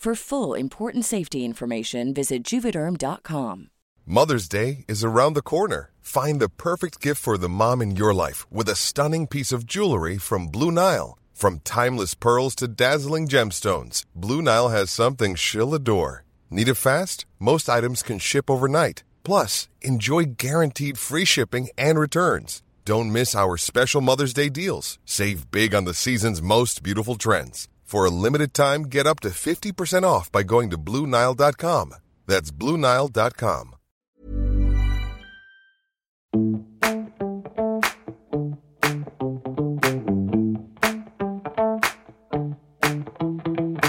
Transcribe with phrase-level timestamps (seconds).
[0.00, 3.68] For full important safety information, visit juvederm.com.
[4.06, 5.90] Mother's Day is around the corner.
[6.00, 9.66] Find the perfect gift for the mom in your life with a stunning piece of
[9.66, 11.18] jewelry from Blue Nile.
[11.34, 16.24] From timeless pearls to dazzling gemstones, Blue Nile has something she'll adore.
[16.48, 17.26] Need it fast?
[17.38, 19.02] Most items can ship overnight.
[19.22, 22.62] Plus, enjoy guaranteed free shipping and returns.
[22.86, 24.98] Don't miss our special Mother's Day deals.
[25.04, 27.68] Save big on the season's most beautiful trends.
[27.90, 31.94] For a limited time, get up to 50% off by going to BlueNile.com.
[32.24, 33.74] That's BlueNile.com.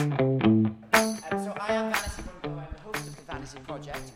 [0.02, 0.76] Um,
[1.44, 2.58] so I am Vanity von Glow.
[2.58, 4.12] I'm the host of the Vanity Project,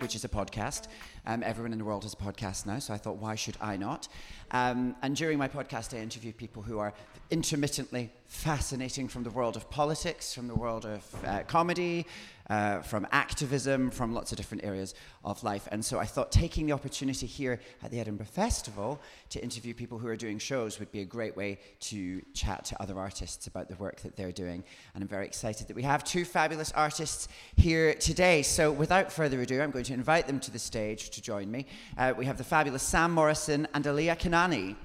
[0.00, 0.88] which is a podcast.
[1.28, 3.76] Um, everyone in the world has a podcast now, so I thought, why should I
[3.76, 4.08] not?
[4.50, 6.94] Um, and during my podcast, I interview people who are
[7.30, 12.06] intermittently fascinating from the world of politics, from the world of uh, comedy,
[12.48, 14.94] uh, from activism, from lots of different areas
[15.24, 15.68] of life.
[15.70, 19.98] And so I thought taking the opportunity here at the Edinburgh Festival to interview people
[19.98, 23.68] who are doing shows would be a great way to chat to other artists about
[23.68, 24.64] the work that they're doing.
[24.94, 28.42] And I'm very excited that we have two fabulous artists here today.
[28.42, 31.66] So without further ado, I'm going to invite them to the stage to join me.
[31.96, 34.76] Uh, we have the fabulous Sam Morrison and Aliya Kanani.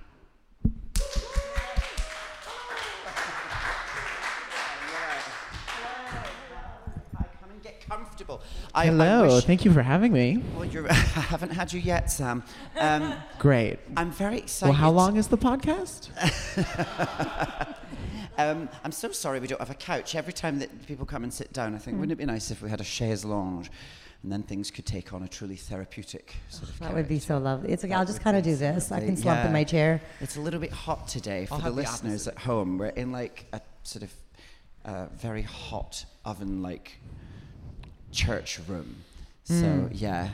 [7.16, 7.50] Hi, come
[7.88, 8.42] comfortable.
[8.74, 10.42] I, I Hello, wish- thank you for having me.
[10.56, 12.44] well, you're, I haven't had you yet, Sam.
[12.80, 13.80] Um, Great.
[13.96, 14.72] I'm very excited.
[14.72, 16.10] Well, how long is the podcast?
[18.36, 20.16] Um, I'm so sorry we don't have a couch.
[20.16, 22.64] Every time that people come and sit down, I think, wouldn't it be nice if
[22.64, 23.70] we had a chaise lounge?
[24.24, 27.38] And then things could take on a truly therapeutic sort of That would be so
[27.40, 27.74] lovely.
[27.74, 28.90] It's like That I'll just kind of do this.
[28.92, 29.48] I can slump Yeah.
[29.48, 30.02] in my chair.
[30.22, 32.78] It's a little bit hot today for I'll the have the listeners at home.
[32.78, 34.14] We're in like a sort of
[34.86, 36.98] uh, very hot oven like
[38.14, 38.96] church room.
[39.44, 40.30] So yeah,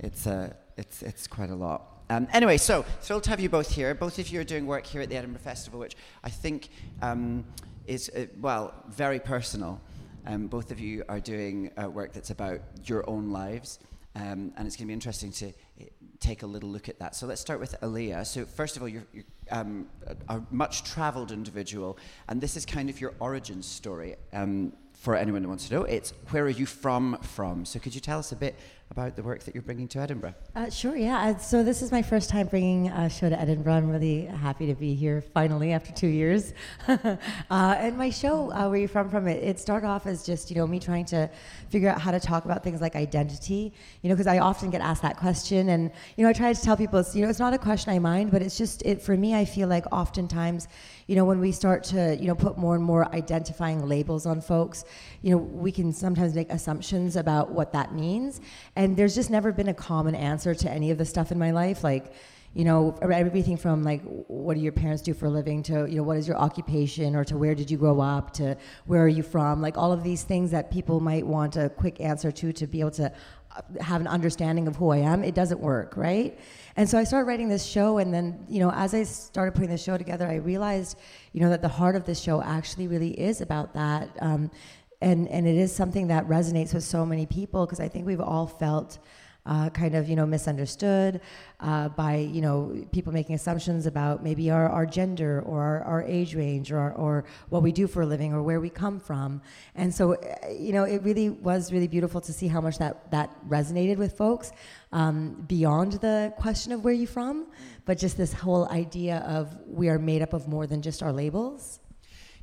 [0.00, 1.82] it's uh, it's it's quite a lot.
[2.10, 3.94] Um, anyway, so thrilled to have you both here.
[3.94, 6.70] Both of you are doing work here at the Edinburgh Festival, which I think
[7.02, 7.44] um,
[7.86, 9.80] is uh, well very personal.
[10.26, 13.78] Um, both of you are doing uh, work that's about your own lives,
[14.14, 15.84] um, and it's going to be interesting to uh,
[16.20, 17.14] take a little look at that.
[17.14, 18.26] So let's start with Aliya.
[18.26, 19.86] So first of all, you're, you're um,
[20.28, 24.16] a, a much-travelled individual, and this is kind of your origin story.
[24.32, 27.18] Um, for anyone who wants to know, it's where are you from?
[27.22, 27.64] From.
[27.64, 28.56] So could you tell us a bit
[28.90, 30.34] about the work that you're bringing to Edinburgh?
[30.56, 31.18] Uh, sure, yeah.
[31.18, 33.74] Uh, So this is my first time bringing a show to Edinburgh.
[33.74, 36.54] I'm really happy to be here finally after two years.
[36.88, 37.16] uh,
[37.50, 40.56] and my show, uh, Where You From From, it, it started off as just, you
[40.56, 41.28] know, me trying to
[41.68, 43.72] figure out how to talk about things like identity,
[44.02, 45.68] you know, because I often get asked that question.
[45.68, 47.92] And, you know, I try to tell people, it's, you know, it's not a question
[47.92, 50.66] I mind, but it's just, it for me, I feel like oftentimes,
[51.06, 54.40] you know, when we start to, you know, put more and more identifying labels on
[54.40, 54.84] folks,
[55.22, 58.40] you know, we can sometimes make assumptions about what that means.
[58.76, 61.50] And there's just never been a common answer to any of the stuff in my
[61.50, 61.82] life.
[61.82, 62.12] Like,
[62.54, 65.96] you know, everything from like, what do your parents do for a living to, you
[65.96, 68.56] know, what is your occupation or to where did you grow up to
[68.86, 69.60] where are you from?
[69.60, 72.80] Like all of these things that people might want a quick answer to to be
[72.80, 73.12] able to
[73.54, 75.24] uh, have an understanding of who I am.
[75.24, 76.38] It doesn't work, right?
[76.76, 79.70] And so I started writing this show, and then, you know, as I started putting
[79.70, 80.98] the show together, I realized,
[81.32, 84.10] you know, that the heart of this show actually really is about that.
[84.20, 84.50] Um,
[85.00, 88.20] and, and it is something that resonates with so many people because I think we've
[88.20, 88.98] all felt
[89.46, 91.20] uh, kind of you know misunderstood
[91.60, 96.02] uh, by you know people making assumptions about maybe our, our gender or our, our
[96.02, 99.00] age range or, our, or what we do for a living or where we come
[99.00, 99.40] from.
[99.74, 103.10] And so uh, you know it really was really beautiful to see how much that
[103.10, 104.52] that resonated with folks
[104.92, 107.46] um, beyond the question of where you're from
[107.84, 111.12] but just this whole idea of we are made up of more than just our
[111.12, 111.80] labels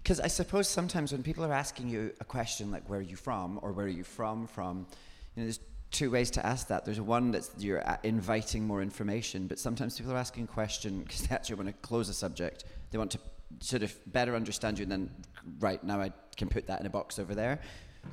[0.05, 3.15] Because I suppose sometimes when people are asking you a question like "Where are you
[3.15, 4.85] from?" or "Where are you from?" from,
[5.33, 5.59] you know, there's
[5.89, 6.85] two ways to ask that.
[6.85, 11.21] There's one that's you're inviting more information, but sometimes people are asking a question because
[11.23, 12.65] they actually want to close a subject.
[12.91, 13.19] They want to
[13.61, 15.09] sort of better understand you, and then
[15.59, 17.59] right now I can put that in a box over there.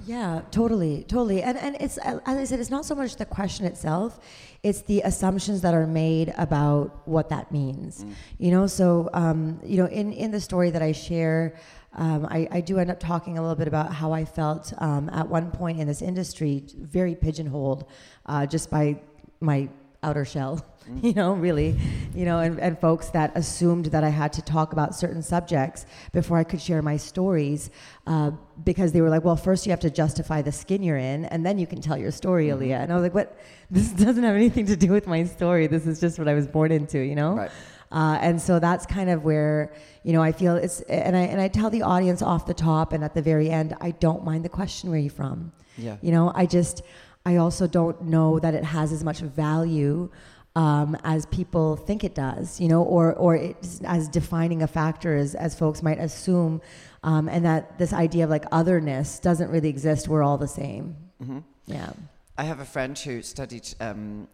[0.07, 1.43] Yeah, totally, totally.
[1.43, 4.19] And and it's uh, as I said, it's not so much the question itself;
[4.63, 8.05] it's the assumptions that are made about what that means.
[8.39, 11.55] You know, so um, you know, in in the story that I share.
[11.95, 15.11] Um, I, I do end up talking a little bit about how I felt um,
[15.11, 17.85] at one point in this industry, very pigeonholed,
[18.27, 19.01] uh, just by
[19.41, 19.69] my
[20.03, 20.65] outer shell,
[21.03, 21.79] you know, really,
[22.15, 25.87] you know, and, and folks that assumed that I had to talk about certain subjects
[26.13, 27.71] before I could share my stories
[28.07, 28.33] uh,
[28.65, 31.47] because they were like, well, first you have to justify the skin you're in, and
[31.47, 32.83] then you can tell your story, Aliya.
[32.83, 33.39] And I was like, what?
[33.73, 35.67] This doesn't have anything to do with my story.
[35.67, 37.37] This is just what I was born into, you know?
[37.37, 37.51] Right.
[37.93, 39.73] Uh, and so that's kind of where
[40.03, 42.93] you know I feel it's and I and I tell the audience off the top
[42.93, 45.53] and at the very end I don't mind the question where you from.
[45.77, 45.99] Yeah.
[46.01, 46.83] You know I just
[47.27, 50.11] I also don't know that it has as much value
[50.55, 52.61] um, as people think it does.
[52.61, 56.61] You know, or or it's as defining a factor as as folks might assume,
[57.03, 60.09] um, and that this idea of like otherness doesn't really exist.
[60.09, 60.97] We're all the same.
[61.23, 61.39] Mm-hmm.
[61.67, 61.93] Yeah.
[62.39, 64.29] I have a friend who studied um,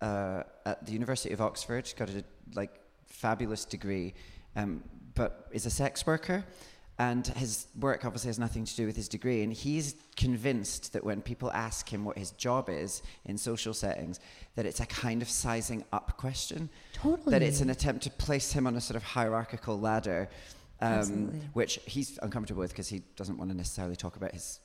[0.00, 2.24] uh, at the University of Oxford, got a
[2.54, 2.79] like
[3.10, 4.14] fabulous degree,
[4.56, 4.82] um,
[5.14, 6.44] but is a sex worker.
[6.98, 9.42] And his work obviously has nothing to do with his degree.
[9.42, 14.20] And he's convinced that when people ask him what his job is in social settings,
[14.54, 16.68] that it's a kind of sizing up question.
[16.92, 17.30] Totally.
[17.30, 20.28] That it's an attempt to place him on a sort of hierarchical ladder,
[20.82, 24.60] um, which he's uncomfortable with because he doesn't want to necessarily talk about his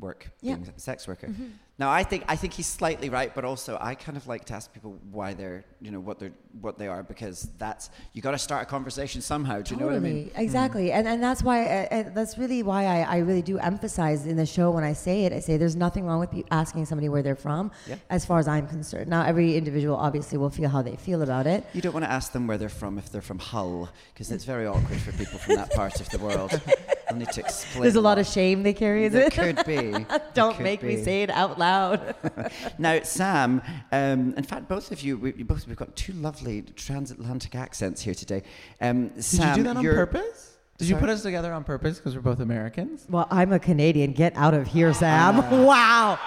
[0.00, 0.56] work Yeah.
[0.56, 1.32] being a sex worker.
[1.78, 4.54] Now I think I think he's slightly right, but also I kind of like to
[4.54, 6.32] ask people why they're you know what they're
[6.62, 9.60] what they are because that's you got to start a conversation somehow.
[9.60, 10.28] Do you know what I mean?
[10.28, 10.44] Totally.
[10.44, 14.38] Exactly, and and that's why uh, that's really why I, I really do emphasize in
[14.38, 15.34] the show when I say it.
[15.34, 17.96] I say there's nothing wrong with you asking somebody where they're from, Yeah.
[18.08, 19.08] as far as I'm concerned.
[19.10, 21.66] Now every individual obviously will feel how they feel about it.
[21.74, 24.44] You don't want to ask them where they're from if they're from Hull because it's
[24.44, 26.58] very awkward for people from that part of the world.
[27.08, 27.82] They'll need to explain.
[27.82, 29.32] There's a lot of shame they carry, is it?
[29.32, 29.94] could be.
[30.34, 31.65] Don't make me say it out loud.
[32.78, 36.62] Now, Sam, um, in fact, both of you, we, you both, we've got two lovely
[36.62, 38.42] transatlantic accents here today.
[38.80, 40.56] Um, Did Sam, you do that on purpose?
[40.78, 43.06] Did you put us together on purpose because we're both Americans?
[43.08, 44.12] well, I'm a Canadian.
[44.12, 45.36] Get out of here, Sam.
[45.64, 46.18] wow.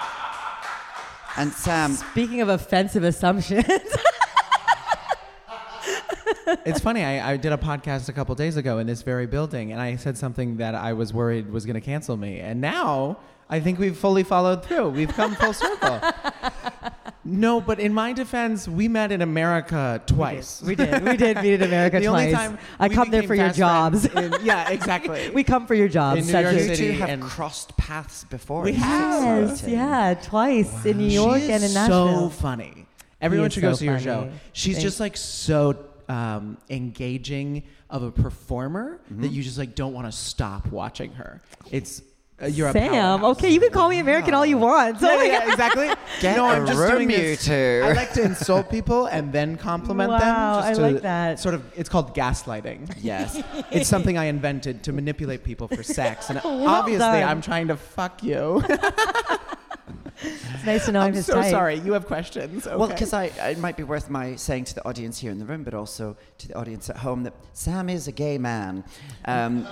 [1.38, 3.66] And Sam, Speaking of offensive assumptions.
[6.66, 7.04] it's funny.
[7.04, 9.96] I, I did a podcast a couple days ago in this very building, and I
[9.96, 12.40] said something that I was worried was going to cancel me.
[12.40, 13.20] And now
[13.50, 14.90] I think we've fully followed through.
[14.90, 16.00] We've come full circle.
[17.26, 20.62] No, but in my defense, we met in America twice.
[20.62, 21.04] we did.
[21.04, 22.32] We did meet in America twice.
[22.32, 22.48] the twice.
[22.48, 24.06] only time I come there for your jobs.
[24.06, 25.30] in- yeah, exactly.
[25.34, 26.22] we come for your jobs.
[26.22, 28.62] In New York a- you two have crossed paths before.
[28.64, 29.50] We have.
[29.50, 32.30] Yes, yeah, twice in New She York is and in Nashville.
[32.30, 32.86] So funny.
[33.22, 34.04] Everyone is should go so see her funny.
[34.06, 34.30] show.
[34.54, 39.22] She's Thank- just like so um, engaging of a performer Mm-hmm.
[39.24, 41.42] that you just like don't want to stop watching her.
[41.72, 42.02] It's
[42.42, 45.02] uh, you're a Sam, okay, you can call me American all you want.
[45.02, 45.88] Yeah, Oh yeah, exactly.
[46.22, 47.46] Get no, a I'm just doing you this.
[47.46, 47.82] two.
[47.84, 50.20] I like to insult people and then compliment them.
[50.22, 51.40] Wow, I to like that.
[51.40, 52.98] Sort of, it's called gaslighting.
[53.02, 53.42] Yes.
[53.72, 57.24] It's something I invented to manipulate people for sex, and Well obviously, done.
[57.30, 58.64] I'm trying to fuck you.
[60.22, 61.52] It's nice to know I'm, I'm his so type.
[61.52, 61.76] sorry.
[61.80, 62.68] You have questions.
[62.68, 62.76] Okay.
[62.76, 65.46] Well, because I, it might be worth my saying to the audience here in the
[65.46, 68.84] room, but also to the audience at home, that Sam is a gay man.
[69.26, 69.66] Um,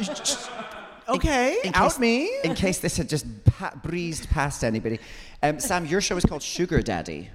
[1.10, 2.30] okay, in out case- me.
[2.44, 5.00] In case this had just pa- breezed past anybody.
[5.44, 7.30] Um, Sam, your show is called Sugar Daddy.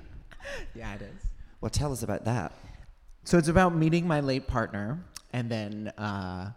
[0.75, 1.23] yeah, it is.
[1.61, 2.53] Well, tell us about that.
[3.25, 4.99] So it's about meeting my late partner
[5.33, 6.51] and then uh,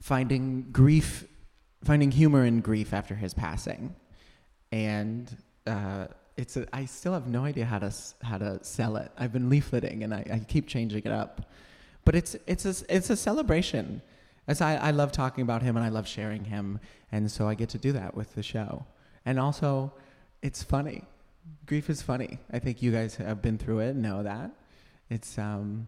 [0.00, 1.26] finding grief,
[1.84, 3.94] finding humor in grief after his passing,
[4.72, 5.34] and
[5.66, 6.06] uh,
[6.36, 7.92] it's a, I still have no idea how to
[8.22, 9.12] how to sell it.
[9.16, 11.48] I've been leafleting and I, I keep changing it up,
[12.04, 14.02] but it's it's a, it's a celebration.
[14.46, 16.80] As I, I love talking about him and I love sharing him,
[17.10, 18.86] and so I get to do that with the show,
[19.24, 19.92] and also
[20.42, 21.04] it's funny.
[21.66, 22.38] Grief is funny.
[22.52, 24.50] I think you guys have been through it and know that.
[25.10, 25.86] It's um,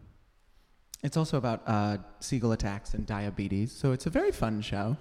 [1.02, 4.96] it's also about uh, seagull attacks and diabetes, so it's a very fun show.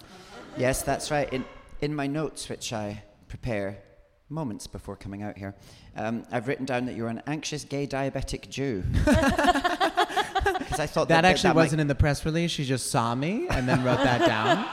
[0.57, 1.31] Yes, that's right.
[1.31, 1.45] In,
[1.81, 3.77] in my notes, which I prepare
[4.29, 5.55] moments before coming out here.
[5.95, 8.83] Um, I've written down that you're an anxious gay diabetic Jew.
[10.73, 12.49] Because I thought that, That actually that wasn't in the press release.
[12.49, 14.65] She just saw me and then wrote that down.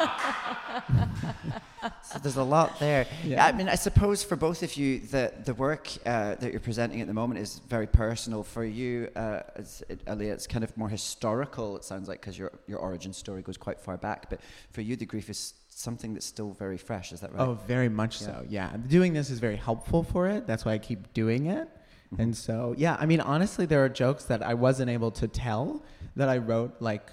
[2.02, 3.06] So there's a lot there.
[3.24, 3.46] Yeah.
[3.46, 7.00] I mean, I suppose for both of you, the the work uh, that you're presenting
[7.00, 8.42] at the moment is very personal.
[8.42, 11.76] For you, uh, it's, it, Aliya, it's kind of more historical.
[11.76, 14.28] It sounds like because your your origin story goes quite far back.
[14.28, 14.40] But
[14.72, 17.12] for you, the grief is something that's still very fresh.
[17.12, 17.48] Is that right?
[17.48, 18.26] Oh, very much Yeah.
[18.26, 18.44] so.
[18.48, 18.76] Yeah.
[18.88, 20.46] Doing this is very helpful for it.
[20.46, 21.68] That's why I keep doing it.
[22.12, 22.22] Mm-hmm.
[22.22, 25.82] And so, yeah, I mean, honestly, there are jokes that I wasn't able to tell
[26.16, 27.10] that I wrote like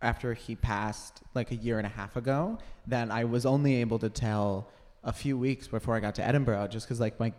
[0.00, 3.98] after he passed like a year and a half ago that I was only able
[3.98, 4.70] to tell
[5.02, 7.32] a few weeks before I got to Edinburgh just because like my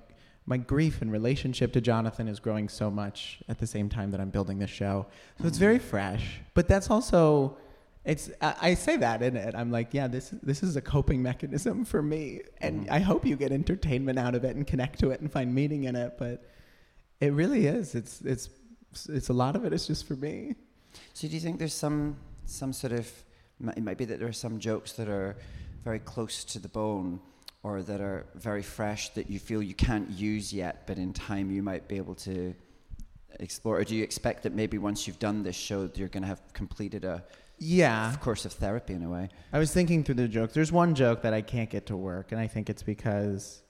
[0.46, 4.20] my grief and relationship to Jonathan is growing so much at the same time that
[4.20, 5.06] I'm building this show.
[5.40, 7.56] So it's very fresh, but that's also
[8.04, 9.54] it's I, I say that in it.
[9.56, 13.36] I'm like, yeah, this this is a coping mechanism for me, and I hope you
[13.36, 16.16] get entertainment out of it and connect to it and find meaning in it.
[16.18, 16.44] But
[17.20, 17.96] it really is.
[17.96, 18.50] It's it's
[19.08, 19.68] it's a lot of it.
[19.68, 20.56] it is just for me.
[21.14, 23.12] So do you think there's some some sort of
[23.76, 25.36] it might be that there are some jokes that are
[25.84, 27.20] very close to the bone
[27.62, 31.52] or that are very fresh that you feel you can't use yet, but in time
[31.52, 32.56] you might be able to
[33.40, 33.80] explore?
[33.80, 36.28] Or do you expect that maybe once you've done this show, that you're going to
[36.28, 37.24] have completed a
[37.58, 39.30] Yeah, course of therapy in a way?
[39.52, 40.54] I was thinking through the jokes.
[40.54, 43.62] There's one joke that I can't get to work, and I think it's because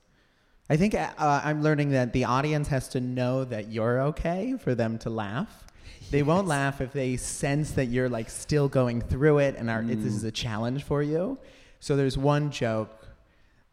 [0.69, 4.75] I think uh, I'm learning that the audience has to know that you're okay for
[4.75, 5.65] them to laugh.
[6.11, 9.81] They won't laugh if they sense that you're like still going through it and are,
[9.81, 11.37] it, this is a challenge for you.
[11.79, 13.07] So there's one joke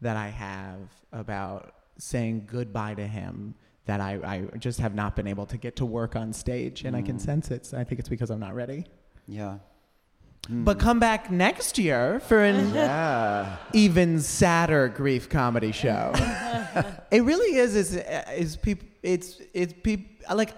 [0.01, 0.79] that I have
[1.11, 5.77] about saying goodbye to him that I, I just have not been able to get
[5.77, 7.65] to work on stage, and I can sense it.
[7.65, 8.85] So I think it's because I'm not ready.
[9.27, 9.59] Yeah.
[10.49, 13.57] But come back next year for an Yeah.
[13.73, 16.13] even sadder grief comedy show.
[17.11, 17.75] it really is.
[17.75, 18.87] Is uh, is people?
[19.03, 20.53] It's it's people like.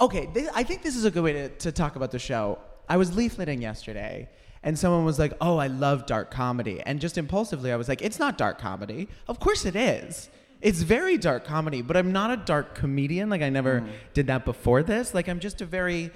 [0.00, 2.58] Okay, this, I think this is a good way to, to talk about the show.
[2.88, 4.28] I was leafleting yesterday,
[4.62, 8.02] and someone was like, "Oh, I love dark comedy," and just impulsively, I was like,
[8.02, 9.08] "It's not dark comedy.
[9.28, 10.28] Of course it is."
[10.60, 13.28] It's very dark comedy, but I'm not a dark comedian.
[13.28, 13.88] Like I never mm.
[14.14, 15.14] did that before this.
[15.14, 16.10] Like I'm just a very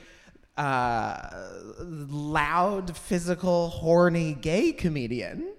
[1.79, 5.55] loud, physical, horny gay comedian.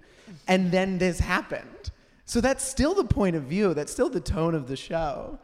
[0.46, 1.90] And then this happened.
[2.24, 3.74] So that's still the point of view.
[3.74, 5.38] That's still the tone of the show.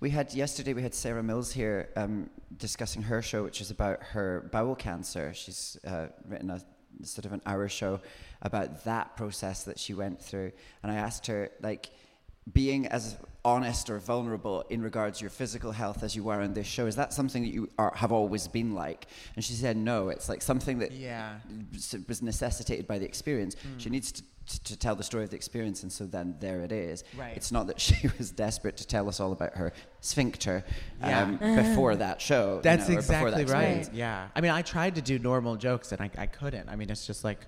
[0.00, 0.74] We had yesterday.
[0.74, 5.32] We had Sarah Mills here um, discussing her show, which is about her bowel cancer.
[5.34, 6.60] She's uh, written a
[7.02, 8.00] sort of an hour show
[8.42, 11.90] about that process that she went through, and I asked her like
[12.52, 16.54] being as honest or vulnerable in regards to your physical health as you were on
[16.54, 19.76] this show is that something that you are, have always been like and she said
[19.76, 21.34] no it's like something that Yeah.
[22.08, 25.36] was necessitated by the experience she needs to, to, to tell the story of the
[25.36, 27.36] experience and so then there it is Right.
[27.36, 30.64] it's not that she was desperate to tell us all about her sphincter
[31.00, 31.22] Yeah.
[31.22, 33.92] um, before that show you That's know, or before that exactly right.
[33.92, 34.28] Yeah.
[34.34, 36.68] I mean, I tried to do normal jokes and I, I couldn't.
[36.70, 37.40] I mean, it's just like,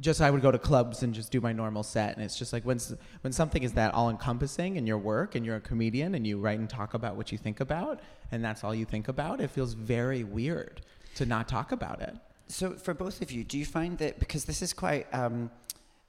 [0.00, 2.16] just I would go to clubs and just do my normal set.
[2.16, 2.78] And it's just like when,
[3.20, 6.38] when something is that all encompassing in your work and you're a comedian and you
[6.38, 9.50] write and talk about what you think about and that's all you think about, it
[9.50, 10.80] feels very weird
[11.16, 12.16] to not talk about it.
[12.48, 15.50] So, for both of you, do you find that because this is quite, um,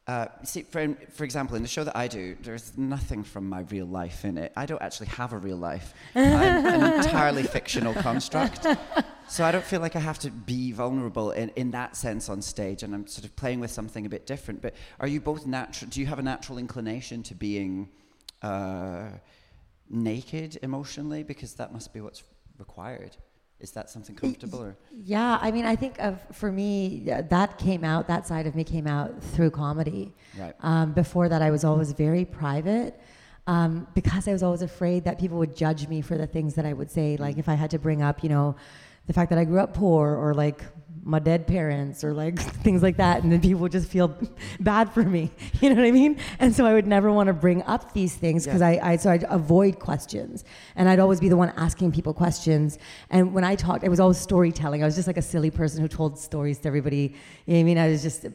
[0.06, 3.62] uh, see, for, for example, in the show that I do, there's nothing from my
[3.62, 4.52] real life in it.
[4.58, 5.94] I don't actually have a real life.
[6.14, 8.68] I'm an entirely fictional construct.
[9.30, 12.42] So I don't feel like I have to be vulnerable in, in that sense on
[12.42, 14.62] stage, and I'm sort of playing with something a bit different.
[14.62, 15.90] But are you both natural?
[15.90, 17.90] Do you have a natural inclination to being
[18.42, 19.06] uh,
[19.90, 21.24] naked emotionally?
[21.24, 22.24] Because that must be what's
[22.60, 23.16] required.
[23.64, 24.76] Is that something comfortable or?
[24.92, 28.08] Yeah, I mean, I think of for me that came out.
[28.08, 30.14] That side of me came out through comedy.
[30.38, 30.54] Right.
[30.60, 33.00] Um, before that, I was always very private
[33.48, 36.66] um, because I was always afraid that people would judge me for the things that
[36.66, 37.16] I would say.
[37.16, 38.58] Like if I had to bring up, you know,
[39.08, 40.62] the fact that I grew up poor or like
[41.06, 44.18] my dead parents or like things like that, and then people just feel
[44.60, 45.32] bad for me.
[45.62, 46.20] You know what I mean?
[46.40, 49.10] And so I would never want to bring up these things because I, I so
[49.12, 50.44] I'd avoid questions,
[50.76, 52.80] and I'd always be the one asking people questions.
[53.10, 54.84] And when I talked, it was always storytelling.
[54.84, 57.16] I was just like a silly person who told stories to everybody.
[57.46, 57.78] You know what I mean?
[57.78, 58.26] I was just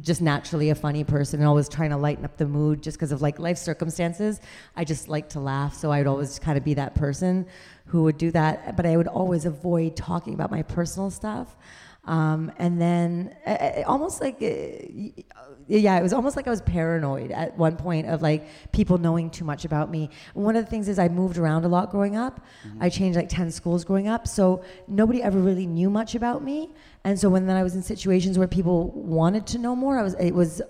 [0.00, 3.12] just naturally a funny person and always trying to lighten up the mood just because
[3.12, 4.40] of like life circumstances.
[4.76, 7.46] I just like to laugh, so I'd always kind of be that person
[7.86, 8.76] who would do that.
[8.76, 11.56] But I would always avoid talking about my personal stuff.
[12.06, 15.22] Um, and then uh, almost like, uh,
[15.66, 19.30] yeah, it was almost like I was paranoid at one point of like people knowing
[19.30, 20.10] too much about me.
[20.34, 22.44] One of the things is I moved around a lot growing up.
[22.80, 24.28] I changed like 10 schools growing up.
[24.28, 26.72] So nobody ever really knew much about me.
[27.04, 30.02] And so when then I was in situations where people wanted to know more, I
[30.02, 30.60] was, it was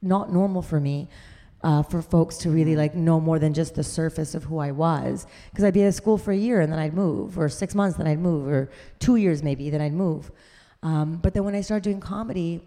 [0.00, 1.08] not normal for me
[1.66, 4.70] uh, for folks to really like know more than just the surface of who I
[4.70, 5.26] was.
[5.50, 7.98] Because I'd be at school for a year and then I'd move, or six months,
[7.98, 8.70] then I'd move, or
[9.00, 10.30] two years maybe, then I'd move.
[10.84, 12.62] Um, but then when I started doing comedy,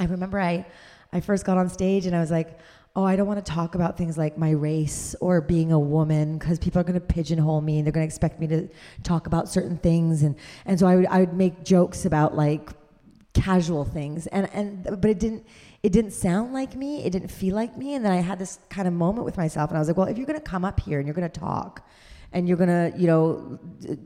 [0.00, 0.66] I remember I,
[1.12, 2.58] I first got on stage and I was like,
[2.96, 6.36] oh, I don't want to talk about things like my race or being a woman
[6.36, 8.68] because people are going to pigeonhole me and they're going to expect me to
[9.04, 10.24] talk about certain things.
[10.24, 12.70] And, and so I would, I would make jokes about like
[13.34, 14.26] casual things.
[14.28, 15.46] And, and, but it didn't,
[15.86, 17.04] it didn't sound like me.
[17.04, 17.94] It didn't feel like me.
[17.94, 20.08] And then I had this kind of moment with myself and I was like, well,
[20.08, 21.88] if you're going to come up here and you're going to talk
[22.32, 23.56] and you're going to, you know,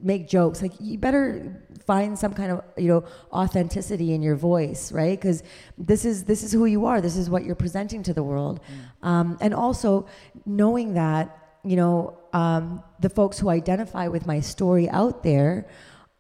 [0.03, 4.93] make jokes, like you better find some kind of you know authenticity in your voice
[4.93, 5.43] right because
[5.79, 8.61] this is this is who you are this is what you're presenting to the world
[8.61, 9.09] mm.
[9.09, 10.07] um, and also
[10.45, 15.67] knowing that you know um, the folks who identify with my story out there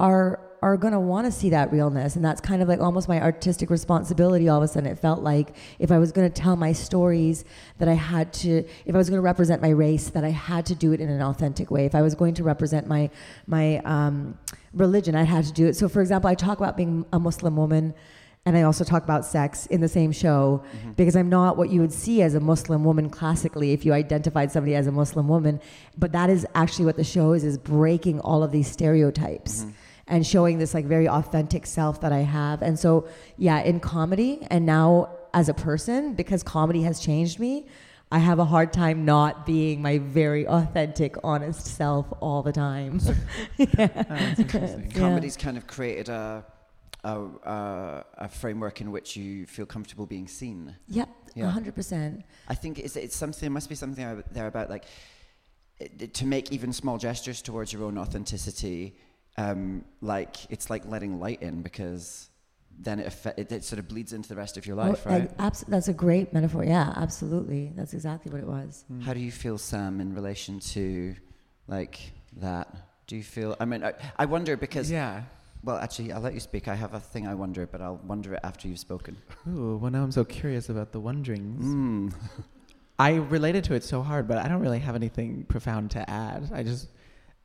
[0.00, 3.09] are are going to want to see that realness and that's kind of like almost
[3.09, 6.43] my artistic responsibility all of a sudden it felt like if i was going to
[6.43, 7.45] tell my stories
[7.79, 10.67] that i had to if i was going to represent my race that i had
[10.67, 13.09] to do it in an authentic way if i was going to represent my
[13.47, 14.38] my um,
[14.75, 17.57] religion i had to do it so for example i talk about being a muslim
[17.57, 17.95] woman
[18.47, 20.93] and I also talk about sex in the same show mm-hmm.
[20.93, 24.50] because I'm not what you would see as a Muslim woman classically if you identified
[24.50, 25.61] somebody as a Muslim woman.
[25.99, 29.64] But that is actually what the show is: is breaking all of these stereotypes.
[29.64, 29.71] Mm-hmm
[30.11, 32.61] and showing this like very authentic self that I have.
[32.61, 37.67] And so, yeah, in comedy and now as a person, because comedy has changed me,
[38.12, 43.00] I have a hard time not being my very authentic, honest self all the time.
[43.57, 44.35] yeah.
[44.37, 46.45] oh, Comedy's kind of created a,
[47.05, 50.75] a, a, a, framework in which you feel comfortable being seen.
[50.88, 52.25] Yep, yeah, hundred percent.
[52.49, 53.47] I think it's, it's something.
[53.47, 54.87] It must be something there about like
[56.12, 58.97] to make even small gestures towards your own authenticity
[59.40, 62.28] um, like it's like letting light in because
[62.78, 65.30] then it, it, it, sort of bleeds into the rest of your life, oh, right?
[65.38, 66.64] Abs- that's a great metaphor.
[66.64, 67.73] Yeah, absolutely.
[67.76, 68.85] That's exactly what it was.
[68.90, 69.02] Mm.
[69.02, 71.14] How do you feel, Sam, in relation to
[71.68, 72.75] like that?
[73.06, 73.56] Do you feel?
[73.61, 75.23] I mean, I, I wonder because yeah.
[75.62, 76.68] Well, actually, I'll let you speak.
[76.68, 79.18] I have a thing I wonder, but I'll wonder it after you've spoken.
[79.47, 81.62] Ooh, well, now I'm so curious about the wonderings.
[81.62, 82.14] Mm.
[82.99, 86.50] I related to it so hard, but I don't really have anything profound to add.
[86.52, 86.88] I just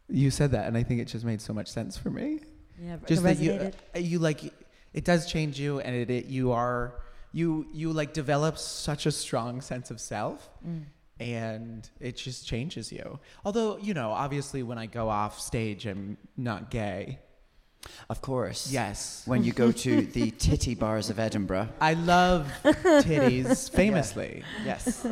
[0.09, 2.41] you said that, and I think it just made so much sense for me.
[2.81, 4.53] Yeah, just that you, uh, you like
[4.93, 6.95] it does change you, and it, it you are
[7.31, 10.49] you you like develop such a strong sense of self.
[10.65, 10.83] Mm.
[11.17, 13.19] And it just changes you.
[13.45, 17.19] Although, you know, obviously when I go off stage, I'm not gay.
[18.09, 18.71] Of course.
[18.71, 19.23] Yes.
[19.25, 21.69] When you go to the titty bars of Edinburgh.
[21.81, 24.43] I love titties, famously.
[24.59, 24.65] Yeah.
[24.65, 25.07] Yes.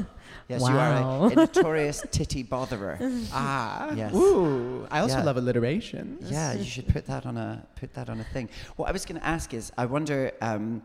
[0.50, 0.70] Yes, wow.
[0.70, 2.98] you are a, a, notorious titty botherer.
[3.32, 4.14] ah, yes.
[4.14, 5.24] Ooh, I also yeah.
[5.24, 6.18] love alliteration.
[6.22, 8.50] Yeah, you should put that on a put that on a thing.
[8.76, 10.82] What I was going to ask is, I wonder, um,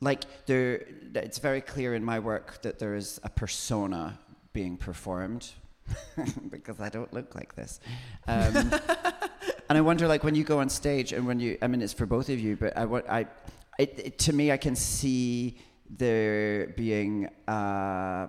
[0.00, 4.18] like, there, it's very clear in my work that there is a persona
[4.54, 5.52] being performed.
[6.50, 7.80] because I don't look like this.
[8.26, 8.72] Um,
[9.68, 11.92] and I wonder, like, when you go on stage and when you, I mean, it's
[11.92, 13.26] for both of you, but I, I,
[13.78, 15.58] it, it, to me, I can see
[15.90, 18.28] there being a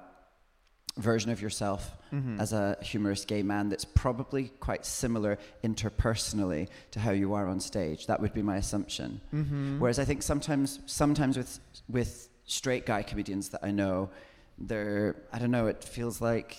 [0.97, 2.39] version of yourself mm-hmm.
[2.39, 7.59] as a humorous gay man that's probably quite similar interpersonally to how you are on
[7.59, 8.07] stage.
[8.07, 9.21] That would be my assumption.
[9.33, 9.79] Mm-hmm.
[9.79, 14.09] Whereas I think sometimes, sometimes with with straight guy comedians that I know,
[14.57, 15.67] they're I don't know.
[15.67, 16.57] It feels like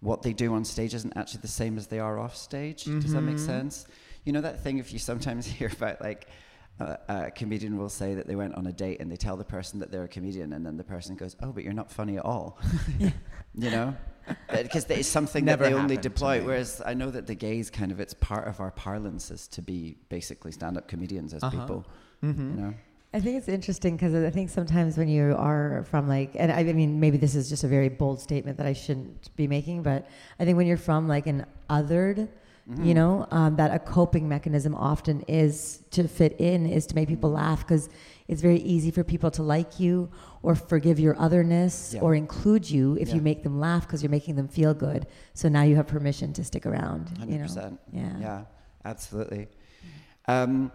[0.00, 2.84] what they do on stage isn't actually the same as they are off stage.
[2.84, 3.00] Mm-hmm.
[3.00, 3.46] Does that make mm-hmm.
[3.46, 3.86] sense?
[4.24, 6.26] You know that thing if you sometimes hear about like
[6.78, 9.44] a, a, comedian will say that they went on a date and they tell the
[9.44, 12.16] person that they're a comedian, and then the person goes, "Oh, but you're not funny
[12.16, 12.58] at all,"
[12.98, 13.94] you know,
[14.50, 16.42] because it's something Never that they only deploy.
[16.42, 19.62] Whereas I know that the gays kind of it's part of our parlance is to
[19.62, 21.60] be basically stand-up comedians as uh-huh.
[21.60, 21.86] people,
[22.22, 22.50] mm-hmm.
[22.56, 22.74] you know.
[23.12, 26.62] I think it's interesting because I think sometimes when you are from like, and I
[26.64, 30.06] mean, maybe this is just a very bold statement that I shouldn't be making, but
[30.38, 32.28] I think when you're from like an othered
[32.70, 32.84] Mm-hmm.
[32.84, 37.08] You know, um, that a coping mechanism often is to fit in, is to make
[37.08, 37.88] people laugh because
[38.28, 40.08] it's very easy for people to like you
[40.42, 42.00] or forgive your otherness yeah.
[42.00, 43.16] or include you if yeah.
[43.16, 45.06] you make them laugh because you're making them feel good.
[45.34, 47.06] So now you have permission to stick around.
[47.18, 47.28] 100%.
[47.28, 47.78] You know?
[47.92, 48.18] Yeah.
[48.20, 48.44] Yeah,
[48.84, 49.48] absolutely.
[50.28, 50.70] Um,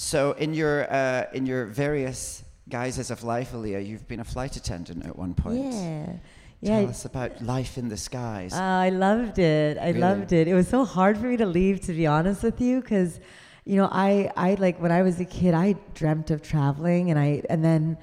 [0.00, 4.56] so in your uh, in your various guises of life, Aliya, you've been a flight
[4.56, 5.74] attendant at one point.
[5.74, 6.12] Yeah.
[6.62, 6.80] Yeah.
[6.80, 8.54] Tell us about life in the skies.
[8.54, 9.76] Uh, I loved it.
[9.76, 10.00] I really?
[10.00, 10.48] loved it.
[10.48, 13.20] It was so hard for me to leave, to be honest with you, because,
[13.64, 17.18] you know, I, I like when I was a kid, I dreamt of traveling, and
[17.18, 17.98] I, and then,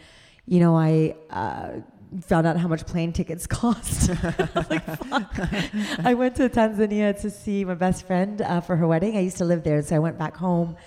[0.46, 1.16] you know, I.
[1.32, 1.82] Uh,
[2.22, 4.10] found out how much plane tickets cost.
[4.70, 5.36] like, fuck.
[6.06, 9.18] I went to Tanzania to see my best friend uh, for her wedding.
[9.18, 10.78] I used to live there, so I went back home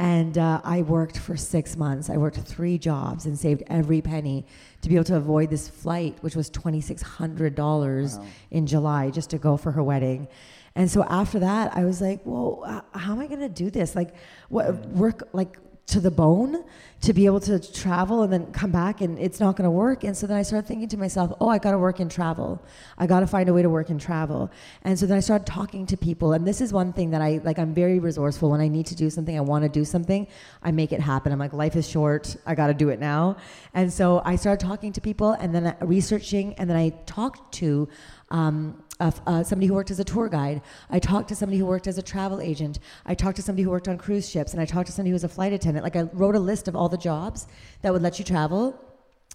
[0.00, 2.08] And uh, I worked for six months.
[2.08, 4.46] I worked three jobs and saved every penny
[4.80, 8.26] to be able to avoid this flight, which was $2,600 Wow.
[8.50, 10.26] in July just to go for her wedding.
[10.74, 13.94] And so after that, I was like, well, how am I going to do this?
[13.94, 14.14] Like,
[14.48, 15.58] what work like
[15.90, 16.64] to the bone
[17.00, 20.04] to be able to travel and then come back and it's not going to work.
[20.04, 22.62] And so then I started thinking to myself, oh, I got to work in travel.
[22.98, 24.50] I got to find a way to work in travel.
[24.82, 26.34] And so then I started talking to people.
[26.34, 28.50] And this is one thing that I like, I'm very resourceful.
[28.50, 30.26] When I need to do something, I want to do something,
[30.62, 31.32] I make it happen.
[31.32, 32.36] I'm like, life is short.
[32.44, 33.36] I got to do it now.
[33.72, 36.54] And so I started talking to people and then researching.
[36.54, 37.88] And then I talked to,
[38.30, 40.62] um, uh, somebody who worked as a tour guide.
[40.90, 42.78] I talked to somebody who worked as a travel agent.
[43.06, 45.14] I talked to somebody who worked on cruise ships, and I talked to somebody who
[45.14, 45.84] was a flight attendant.
[45.84, 47.46] Like I wrote a list of all the jobs
[47.82, 48.78] that would let you travel.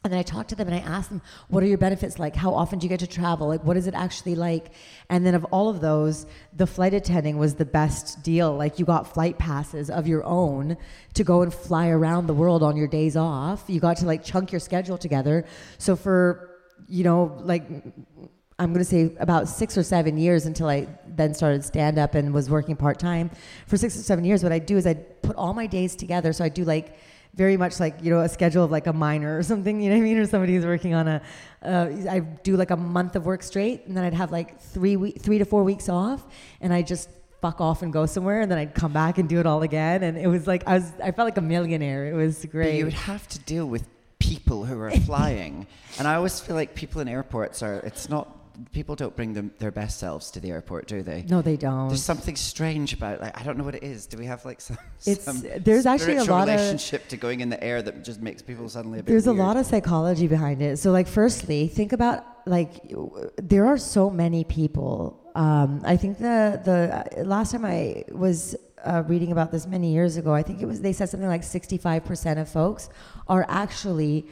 [0.04, 2.36] And then I talked to them and I asked them, what are your benefits like?
[2.36, 3.48] How often do you get to travel?
[3.48, 4.68] Like, what is it actually like?
[5.10, 8.56] And then of all of those, the flight attending was the best deal.
[8.56, 10.78] Like, you got flight passes of your own
[11.16, 13.64] to go and fly around the world on your days off.
[13.66, 15.44] You got to like chunk your schedule together.
[15.80, 16.52] So for,
[16.88, 17.64] you know, like
[18.58, 22.16] I'm going to say about six or seven years until I then started stand up
[22.16, 23.30] and was working part time.
[23.68, 26.32] For six or seven years, what I do is I put all my days together.
[26.32, 26.98] So I do like
[27.34, 29.82] very much like you know a schedule of like a minor or something.
[29.82, 30.18] You know what I mean?
[30.18, 31.22] Or somebody who's working on a.
[31.62, 34.96] Uh, I do like a month of work straight, and then I'd have like three
[34.96, 36.26] we- three to four weeks off,
[36.62, 37.10] and I just
[37.42, 40.02] fuck off and go somewhere, and then I'd come back and do it all again.
[40.02, 42.08] And it was like I was I felt like a millionaire.
[42.08, 42.78] It was But great.
[42.78, 43.86] you would have to deal with
[44.20, 45.68] people who are flying,
[46.00, 47.80] and I always feel like people in airports are.
[47.80, 48.30] It's not.
[48.72, 51.24] People don't bring them, their best selves to the airport, do they?
[51.28, 51.88] no, they don't.
[51.90, 54.06] There's something strange about like I don't know what it is.
[54.06, 54.78] Do we have like some?
[55.06, 58.22] It's- some there's actually a lot of- relationship to going in the air that just
[58.22, 59.12] makes people suddenly a bit.
[59.12, 59.40] There's weird.
[59.40, 60.78] a lot of psychology behind it.
[60.80, 62.72] So, like, firstly, think about like
[63.38, 65.22] there are so many people.
[65.36, 69.92] Um, I think the the uh, last time I was uh, reading about this many
[69.94, 72.90] years ago, I think it was they said something like 65% of folks
[73.28, 74.28] are actually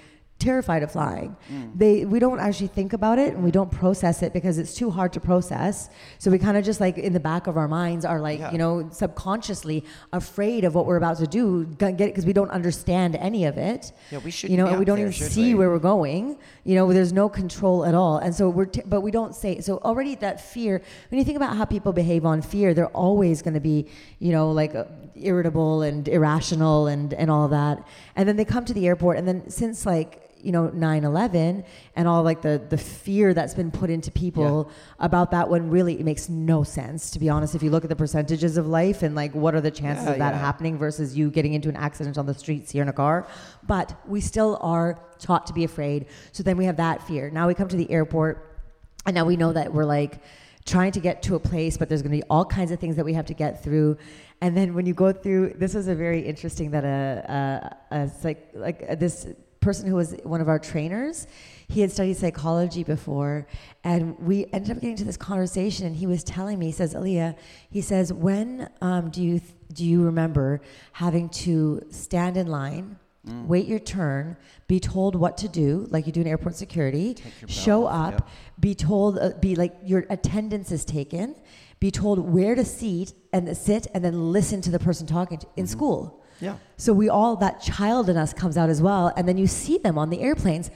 [0.47, 1.29] terrified of flying.
[1.51, 1.71] Mm.
[1.81, 4.89] They we don't actually think about it and we don't process it because it's too
[4.97, 5.75] hard to process.
[6.21, 8.51] So we kind of just like in the back of our minds are like, Yeah.
[8.53, 12.51] you know, subconsciously afraid of what we're about to do, get it because we don't
[12.59, 13.91] understand any of it.
[14.11, 15.59] Yeah, we shouldn't know, be and we don't there, even see we?
[15.59, 16.37] where we're going.
[16.69, 18.17] You know, there's no control at all.
[18.17, 19.51] And so we're, t- but we don't say.
[19.61, 20.81] So already that fear.
[21.09, 23.87] When you think about how people behave on fear, they're always going to be,
[24.19, 27.75] you know, like uh, irritable and irrational and and all that.
[28.15, 30.09] And then they come to the airport, and then since like
[30.43, 31.63] you know 9/11
[31.95, 35.99] and all like the the fear that's been put into people about that one really
[35.99, 37.55] it makes no sense to be honest.
[37.55, 40.11] If you look at the percentages of life and like what are the chances Yeah,
[40.13, 40.39] of that yeah.
[40.39, 43.27] happening versus you getting into an accident on the streets here in a car.
[43.65, 46.07] But we still are taught to be afraid.
[46.31, 47.29] So then we have that fear.
[47.29, 48.59] Now we come to the airport
[49.05, 50.21] and now we know that we're like
[50.65, 52.95] trying to get to a place but there's going to be all kinds of things
[52.95, 53.97] that we have to get through.
[54.41, 58.09] And then when you go through this was a very interesting that a, a, a
[58.09, 59.27] psych, like uh, this
[59.63, 61.27] person who was one of our trainers
[61.67, 63.47] he had studied psychology before
[63.83, 66.93] and we ended up getting to this conversation and he was telling me he says
[66.93, 67.35] Aliya
[67.69, 73.47] he says when um, do you do you remember having to stand in line Mm.
[73.47, 74.35] wait your turn
[74.67, 77.85] be told what to do like you do in airport security Take your belt show
[77.85, 78.27] up
[78.59, 81.33] be told uh, be like your attendance is taken
[81.79, 85.47] be told where to seat and sit and then listen to the person talking to,
[85.55, 86.57] in school Yeah.
[86.77, 89.77] so we all that child in us comes out as well, and then you see
[89.77, 90.69] them on the airplanes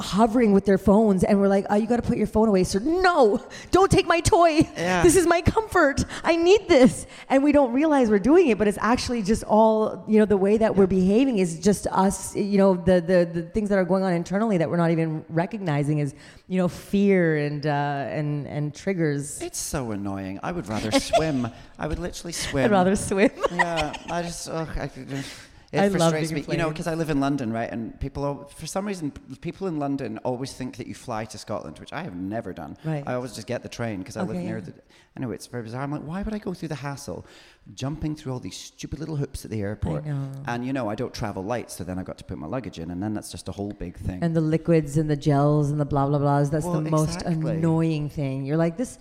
[0.00, 2.64] hovering with their phones and we're like oh you got to put your phone away
[2.64, 5.02] sir no don't take my toy Yeah.
[5.02, 8.68] this is my comfort i need this and we don't realize we're doing it but
[8.68, 12.58] it's actually just all you know the way that we're behaving is just us you
[12.58, 15.98] know the, the the things that are going on internally that we're not even recognizing
[15.98, 16.14] is
[16.48, 17.70] you know fear and uh
[18.18, 20.40] and and triggers It's so annoying.
[20.42, 21.48] I would rather swim.
[21.78, 22.64] I would literally swim.
[22.64, 25.30] i'd rather swim yeah, I just, ugh, I could just.
[25.70, 27.70] It I love frustrates me, you know, because I live in London, right?
[27.70, 29.10] And people, al- for some reason,
[29.42, 32.78] people in London always think that you fly to Scotland, which I have never done.
[32.84, 33.04] Right.
[33.06, 34.64] I always just get the train because I live near yeah.
[34.64, 34.74] the.
[35.14, 35.82] Anyway, it's very bizarre.
[35.82, 37.26] I'm like, why would I go through the hassle,
[37.74, 40.06] jumping through all these stupid little hoops at the airport?
[40.06, 40.30] know.
[40.46, 42.78] And you know, I don't travel light, so then I got to put my luggage
[42.78, 44.20] in, and then that's just a whole big thing.
[44.22, 46.50] and the liquids and the gels and the blah blah blahs.
[46.50, 47.56] That's Well, the most exactly.
[47.56, 48.46] annoying thing.
[48.46, 48.98] You're like this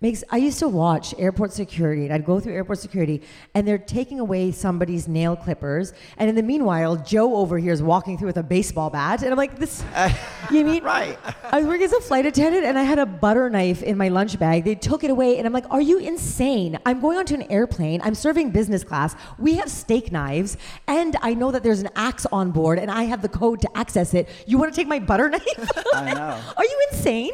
[0.00, 0.24] makes.
[0.30, 3.22] I used to watch airport security, and I'd go through airport security,
[3.54, 7.82] and they're taking away somebody's nail clippers, and in the meanwhile, Joe over here is
[7.82, 9.84] walking through with a baseball bat, and I'm like, this.
[10.50, 11.18] you mean right.
[11.44, 14.08] I was working as a flight attendant and I had a butter knife in my
[14.08, 14.64] lunch bag.
[14.64, 16.78] They took it away and I'm like, Are you insane?
[16.86, 18.00] I'm going onto an airplane.
[18.02, 19.14] I'm serving business class.
[19.38, 23.04] We have steak knives and I know that there's an axe on board and I
[23.04, 24.28] have the code to access it.
[24.46, 25.70] You want to take my butter knife?
[25.94, 26.40] I know.
[26.56, 27.32] Are you insane?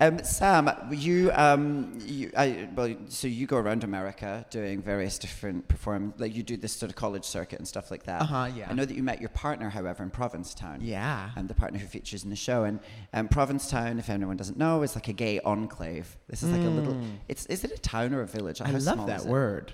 [0.00, 5.66] Um, Sam, you, um, you I, well, so you go around America doing various different
[5.66, 8.22] perform, like you do this sort of college circuit and stuff like that.
[8.22, 8.68] Uh-huh, yeah.
[8.70, 10.78] I know that you met your partner, however, in Provincetown.
[10.82, 11.30] Yeah.
[11.34, 12.62] And the partner who features in the show.
[12.62, 12.78] And
[13.12, 16.16] um, Provincetown, if anyone doesn't know, is like a gay enclave.
[16.28, 16.96] This is like a little.
[17.26, 18.60] It's is it a town or a village?
[18.60, 19.72] I love small that word.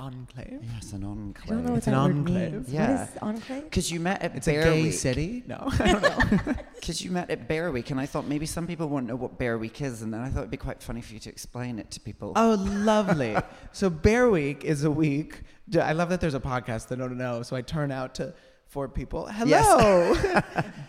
[0.00, 0.60] Enclave.
[0.74, 1.50] Yes, an enclave.
[1.50, 2.52] I don't know what It's an that word enclave.
[2.52, 2.72] means.
[2.72, 2.98] Yeah.
[3.00, 3.64] What is enclave?
[3.64, 4.92] Because you met at It's Bear a gay Week.
[4.94, 5.44] city.
[5.46, 6.02] No, I don't
[6.46, 6.54] know.
[6.80, 9.38] Because you met at Bear Week, and I thought maybe some people won't know what
[9.38, 11.78] Bear Week is, and then I thought it'd be quite funny for you to explain
[11.78, 12.32] it to people.
[12.36, 13.36] Oh, lovely.
[13.72, 15.42] so Bear Week is a week.
[15.78, 17.42] I love that there's a podcast that I don't know.
[17.42, 18.32] So I turn out to
[18.68, 19.26] four people.
[19.26, 20.16] Hello.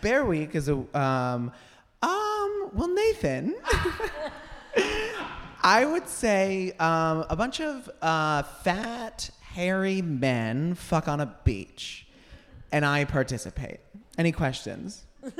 [0.00, 1.52] Bear Week is a um
[2.02, 3.54] um well Nathan.
[5.62, 12.06] I would say um, a bunch of uh, fat, hairy men fuck on a beach,
[12.72, 13.80] and I participate.
[14.18, 15.04] Any questions?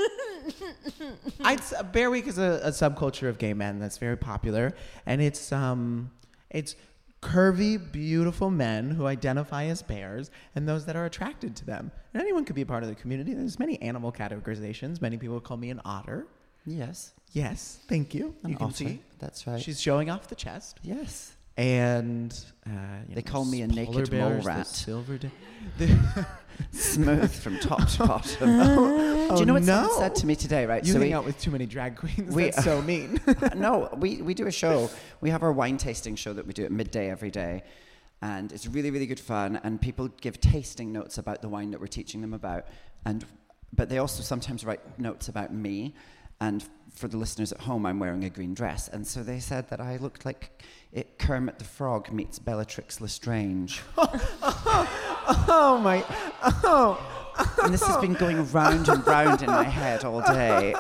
[1.45, 4.75] I'd, s- Bear Week is a, a subculture of gay men that's very popular,
[5.07, 6.11] and it's um,
[6.51, 6.77] it's
[7.21, 11.91] curvy, beautiful men who identify as bears, and those that are attracted to them.
[12.15, 13.35] And anyone could be a part of the community.
[13.35, 15.01] There's many animal categorizations.
[15.01, 16.27] Many people call me an otter.
[16.67, 18.35] Yes, Yes, thank you.
[18.45, 19.61] an you can see That's right.
[19.61, 21.33] she's showing off the chest, yes.
[21.57, 22.31] and
[22.67, 22.71] uh,
[23.09, 24.67] They know, call me a naked mole bears, the rat.
[24.67, 25.19] Silver.
[25.19, 25.31] Da-
[26.73, 28.37] Smooth from top to bottom.
[28.51, 29.83] oh, Do you know what no.
[29.89, 30.67] someone said to me today?
[30.67, 30.85] Right.
[30.85, 32.35] You so hang we, out with too many drag queens.
[32.35, 33.19] we- That's so mean.
[33.57, 34.91] no, we, we do a show.
[35.23, 37.63] We have our wine tasting show that we do at midday every day.
[38.21, 39.59] And it's really, really good fun.
[39.65, 42.67] And people give tasting notes about the wine that we're teaching them about.
[43.07, 43.25] And
[43.75, 45.95] but they also sometimes write notes about me.
[46.43, 48.89] And for the listeners at home, I'm wearing a green dress.
[48.89, 50.61] And so they said that I looked like
[50.93, 53.81] it, Kermit the Frog meets Bellatrix Lestrange.
[53.97, 56.05] oh my.
[56.65, 56.99] Oh.
[57.63, 60.75] and this has been going round and round in my head all day.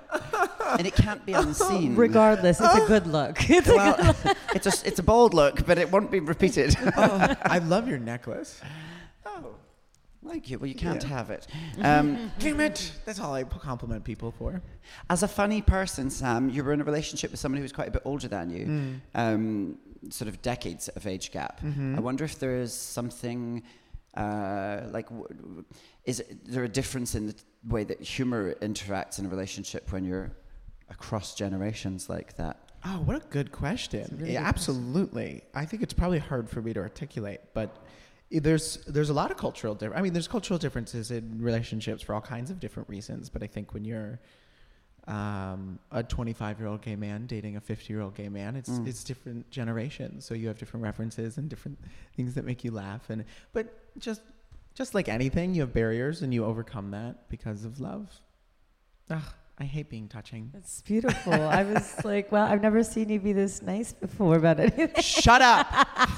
[0.78, 1.96] and it can't be unseen.
[1.96, 3.50] Regardless, it's a good look.
[3.50, 4.16] It's a well,
[4.54, 6.76] it's a, it's a bold look, but it won't be repeated.
[6.96, 8.58] oh, I love your necklace.
[10.26, 10.58] Thank you.
[10.58, 11.08] Well, you can't Yeah.
[11.08, 11.46] have it.
[11.82, 12.92] Um, Damn it.
[13.04, 14.62] That's all I compliment people for.
[15.10, 17.88] as a funny person, Sam, you were in a relationship with someone who was quite
[17.88, 19.00] a bit older than you, Mm.
[19.14, 19.78] um,
[20.10, 21.60] sort of decades of age gap.
[21.60, 21.96] Mm-hmm.
[21.96, 23.62] I wonder if there is something
[24.16, 25.64] uh, like, w- w-
[26.04, 27.34] is there a difference in the
[27.68, 30.30] way that humor interacts in a relationship when you're
[30.88, 32.58] across generations like that?
[32.84, 34.06] Oh, what a good question.
[34.18, 34.74] really yeah, good question.
[34.76, 35.42] absolutely.
[35.54, 37.83] I think it's probably hard for me to articulate, but i-
[38.40, 39.98] there's there's a lot of cultural difference.
[39.98, 43.28] I mean, there's cultural differences in relationships for all kinds of different reasons.
[43.30, 44.20] But I think when you're
[45.06, 48.70] um, a 25 year old gay man dating a 50 year old gay man, it's
[48.70, 48.86] Mm.
[48.88, 50.24] it's different generations.
[50.24, 51.78] So you have different references and different
[52.16, 53.10] things that make you laugh.
[53.10, 53.66] And but
[53.98, 54.22] just
[54.74, 58.20] just like anything, you have barriers and you overcome that because of love.
[59.56, 60.50] I hate being touching.
[60.54, 61.32] It's beautiful.
[61.32, 64.90] I was like, well, I've never seen you be this nice before about anything.
[65.00, 65.68] Shut up.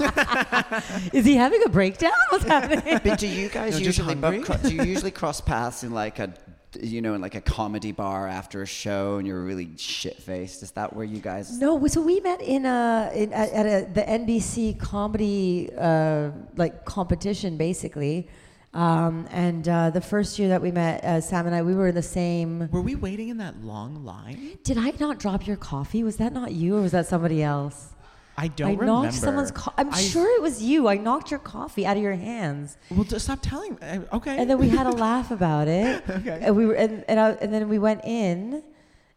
[1.13, 2.13] Is he having a breakdown?
[2.31, 2.99] What's happening?
[3.05, 4.39] But do you guys No, just usually hungry.
[4.39, 6.33] bu- cro- do you usually cross paths in like a
[6.81, 10.63] you know in like a comedy bar after a show and you're really shit faced?
[10.63, 11.59] Is that where you guys?
[11.61, 16.87] No, so we met in a in, at, at a, the NBC comedy uh, like
[16.87, 18.29] competition, basically.
[18.77, 21.89] Um, and uh, the first year that we met, uh, Sam and I, we were
[21.89, 22.69] in the same.
[22.71, 24.59] Were we waiting in that long line?
[24.65, 26.03] Did I not drop your coffee?
[26.03, 27.95] Was that not you, or was that somebody else?
[28.37, 28.67] I don't know.
[28.67, 28.85] I remember.
[29.07, 29.51] knocked someone's.
[29.51, 30.89] Co- I'm I- sure it was you.
[30.89, 33.79] I knocked your coffee out of your hands, Well, just stop telling.
[33.81, 34.01] me.
[34.13, 34.37] Okay.
[34.37, 36.05] and then we had a laugh about it.
[36.11, 36.39] Okay.
[36.43, 38.63] And we were, and and, I, and then we went in,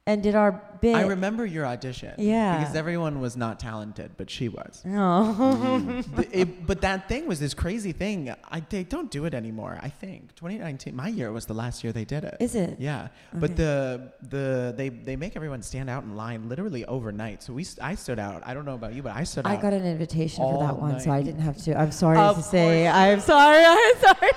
[0.09, 0.95] and did our bit.
[0.95, 2.13] I remember your audition.
[2.17, 2.59] Yeah.
[2.59, 4.83] Because everyone was not talented, but she was.
[5.09, 6.03] Oh.
[6.31, 8.33] It- but that thing was this crazy thing.
[8.51, 9.77] I they don't do it anymore.
[9.81, 10.95] I think 2019.
[10.95, 12.37] My year was the last year they did it.
[12.39, 12.77] Is it?
[12.79, 13.09] Yeah.
[13.33, 17.43] But the the they they make everyone stand out in line literally overnight.
[17.43, 18.43] So we I stood out.
[18.45, 19.59] I don't know about you, but I stood I out.
[19.59, 21.79] I got an invitation for that one, so I didn't have to.
[21.79, 22.87] I'm sorry Of to say.
[22.87, 23.63] I'm sorry.
[23.75, 24.31] I'm sorry.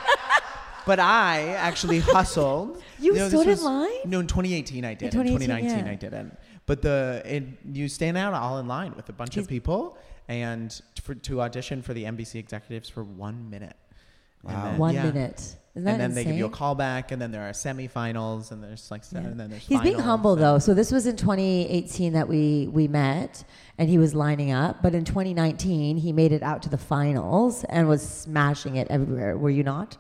[0.87, 2.83] But I actually hustled.
[2.99, 3.91] You know, this stood in line?
[4.07, 5.07] No, in 2018 I did.
[5.07, 5.93] In 2018, 2019 yeah.
[5.93, 6.39] I didn't.
[6.67, 9.97] But the it, you stand out all in line with a bunch He's- of people
[10.29, 13.77] and for, to audition for the NBC executives for one minute.
[14.43, 14.65] Wow.
[14.65, 15.05] then- One yeah.
[15.05, 15.57] minute.
[15.75, 16.61] And then they give you a insane?
[16.61, 19.21] callback, and then there are semifinals, and there's like Yeah.
[19.21, 20.59] and then there's He's being humble though.
[20.59, 23.43] So this was in 2018 that we we met,
[23.79, 24.83] and he was lining up.
[24.83, 29.39] But in 2019, he made it out to the finals and was smashing it everywhere.
[29.39, 29.97] Were you not?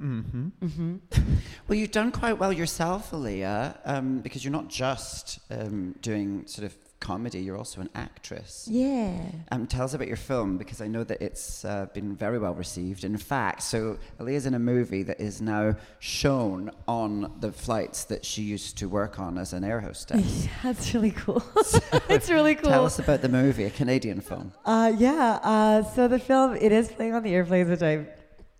[0.00, 0.48] Mm-hmm.
[0.62, 0.96] Mm-hmm.
[1.66, 6.66] Well, you've done quite well yourself, Aliya, um, because you're not just um, doing sort
[6.66, 8.66] of comedy, you're also an actress.
[8.70, 9.20] Yeah.
[9.50, 12.54] Um, tell us about your film because I know that it's uh, been very well
[12.54, 13.04] received.
[13.04, 18.24] In fact, so Aliya's in a movie that is now shown on the flights that
[18.24, 20.48] she used to work on as an air hostess.
[20.62, 21.42] That's really cool.
[22.08, 22.70] it's really cool.
[22.70, 24.52] Tell us about the movie, a Canadian film.
[24.64, 25.40] Uh, yeah.
[25.42, 28.06] Uh, so the film it is playing on the airplanes, which I,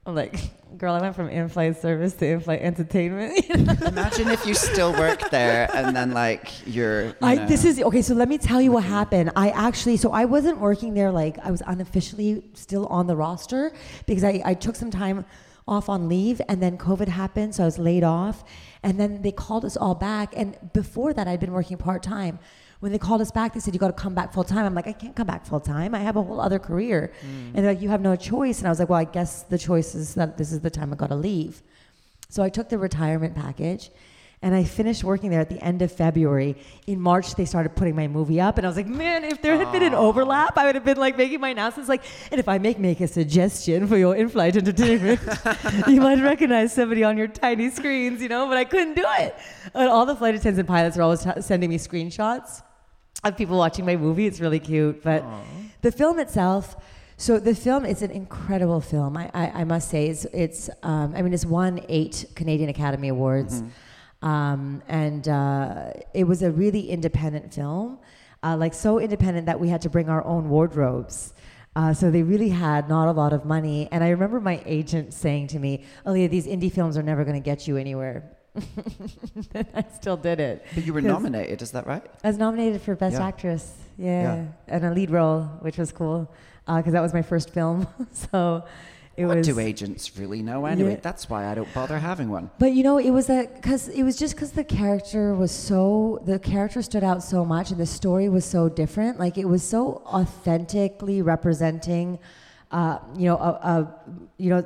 [0.07, 0.38] I'm like,
[0.79, 3.45] girl, I went from in-flight service to in-flight entertainment.
[3.83, 7.07] Imagine if you still worked there and then like you're.
[7.07, 8.03] You I, this is okay.
[8.03, 9.33] So let me tell you what happened.
[9.37, 11.11] I actually, so I wasn't working there.
[11.11, 13.73] Like I was unofficially still on the roster
[14.07, 15.25] because I, I took some time
[15.67, 18.45] off on leave, and then COVID happened, so I was laid off,
[18.83, 20.35] and then they called us all back.
[20.37, 22.38] And before that, I'd been working part time.
[22.85, 24.66] When they called us back, they said you got to come back full time.
[24.66, 25.94] I'm like, I can't come back full time.
[25.94, 28.59] I have a whole other career, and they're like, you have no choice.
[28.59, 30.92] And I was like, well, I guess the choice is that this is the time
[30.92, 31.62] I got to leave.
[32.29, 33.90] So I took the retirement package
[34.42, 36.57] and I finished working there at the end of February.
[36.87, 39.57] In March, they started putting my movie up, and I was like, man, if there
[39.57, 42.47] had been an overlap, I would have been like making my announcements like, and if
[42.47, 45.20] I make make a suggestion for your in-flight entertainment,
[45.88, 48.47] you might recognize somebody on your tiny screens, you know.
[48.47, 49.35] But I couldn't do it.
[49.73, 52.61] And all the flight attendants and pilots were always t- sending me screenshots
[53.33, 54.27] of people watching my movie.
[54.27, 55.25] It's really cute, but
[55.83, 56.77] the film itself.
[57.17, 59.17] So the film is an incredible film.
[59.17, 60.69] I, I, I must say, it's it's.
[60.83, 63.63] Um, I mean, it's won eight Canadian Academy Awards,
[64.23, 67.99] um, and uh, it was a really independent film,
[68.43, 71.35] uh, like so independent that we had to bring our own wardrobes.
[71.77, 73.89] Uh, so they really had not a lot of money.
[73.91, 77.41] And I remember my agent saying to me, "Aliya, these indie films are never going
[77.41, 78.37] to get you anywhere."
[79.55, 80.64] and I still did it.
[80.75, 82.05] But you were nominated, is that right?
[82.23, 83.27] I was nominated for Best Yeah.
[83.27, 84.45] Actress, yeah, Yeah.
[84.69, 86.31] and a lead role, which was cool
[86.67, 87.87] because that was my first film.
[88.12, 88.64] so
[89.17, 89.47] it what was.
[89.47, 90.93] do agents really know anyway?
[90.93, 91.01] Yeah.
[91.03, 92.51] That's why I don't bother having one.
[92.59, 96.21] But you know, it was a because it was just because the character was so
[96.25, 99.19] the character stood out so much, and the story was so different.
[99.19, 102.19] Like it was so authentically representing,
[102.71, 103.95] uh, you know, a, a
[104.37, 104.64] you know.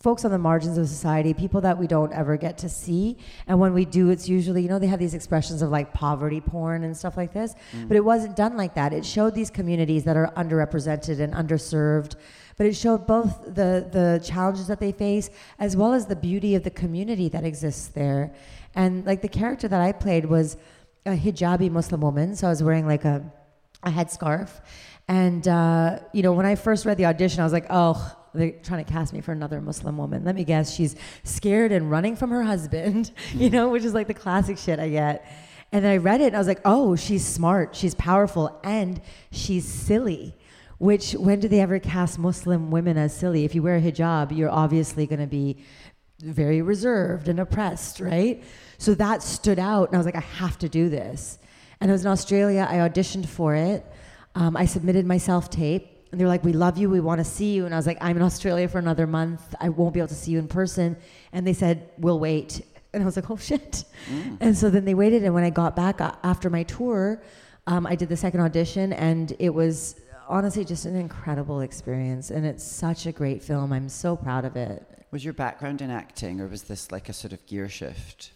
[0.00, 3.58] Folks on the margins of society, people that we don't ever get to see, and
[3.58, 6.84] when we do, it's usually you know they have these expressions of like poverty porn
[6.84, 7.54] and stuff like this,
[7.88, 8.92] but it wasn't done like that.
[8.92, 12.16] It showed these communities that are underrepresented and underserved,
[12.56, 16.54] but it showed both the the challenges that they face as well as the beauty
[16.54, 18.34] of the community that exists there.
[18.74, 20.56] And like the character that I played was
[21.06, 23.24] a hijabi Muslim woman, so I was wearing like a
[23.82, 24.50] a headscarf.
[25.08, 28.16] And uh, you know, when I first read the audition, I was like, oh.
[28.36, 30.24] They're trying to cast me for another Muslim woman.
[30.24, 34.06] Let me guess, she's scared and running from her husband, you know, which is like
[34.06, 35.26] the classic shit I get.
[35.72, 39.00] And then I read it and I was like, oh, she's smart, she's powerful, and
[39.32, 40.36] she's silly.
[40.78, 43.44] Which, when do they ever cast Muslim women as silly?
[43.44, 45.64] If you wear a hijab, you're obviously going to be
[46.20, 48.44] very reserved and oppressed, right?
[48.78, 51.38] So that stood out, and I was like, I have to do this.
[51.80, 53.86] And I was in Australia, I auditioned for it.
[54.34, 57.18] Um, I submitted my self tape, and they were like, We love you, we want
[57.18, 57.64] to see you.
[57.66, 60.14] And I was like, I'm in Australia for another month, I won't be able to
[60.14, 60.96] see you in person.
[61.32, 62.62] And they said, We'll wait.
[62.92, 63.84] And I was like, Oh shit.
[64.40, 67.20] And so then they waited, and when I got back uh, after my tour,
[67.66, 69.96] um, I did the second audition, and it was
[70.28, 72.30] honestly just an incredible experience.
[72.30, 73.72] And it's such a great film.
[73.72, 74.86] I'm so proud of it.
[75.10, 78.32] Was your background in acting, or was this like a sort of gear shift?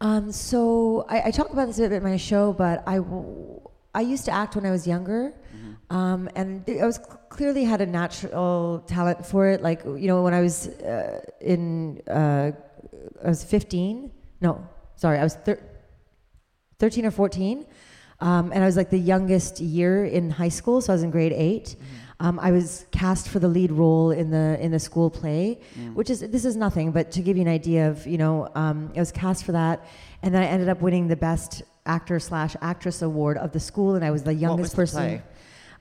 [0.00, 3.60] Um, so I, I talk about this a bit in my show, but I, w-
[4.00, 5.22] I used to act when I was younger,
[5.98, 6.48] um, and
[6.84, 6.98] I was
[7.36, 9.58] clearly had a natural talent for it.
[9.68, 12.52] Like you know, when I was uh, in, uh,
[13.26, 14.10] I was 15.
[14.46, 14.52] No,
[14.96, 15.62] sorry, I was thir-
[16.78, 17.64] 13 or 14.
[18.18, 21.10] Um, and I was like the youngest year in high school, so I was in
[21.10, 21.76] grade 8
[22.18, 25.42] Um, I was cast for the lead role in the in the school play,
[25.98, 28.78] which is this is nothing, but to give you an idea of you know, um,
[28.96, 29.76] I was cast for that,
[30.22, 33.94] and then I ended up winning the best actor slash actress award of the school,
[33.94, 35.22] and I was the youngest was the person.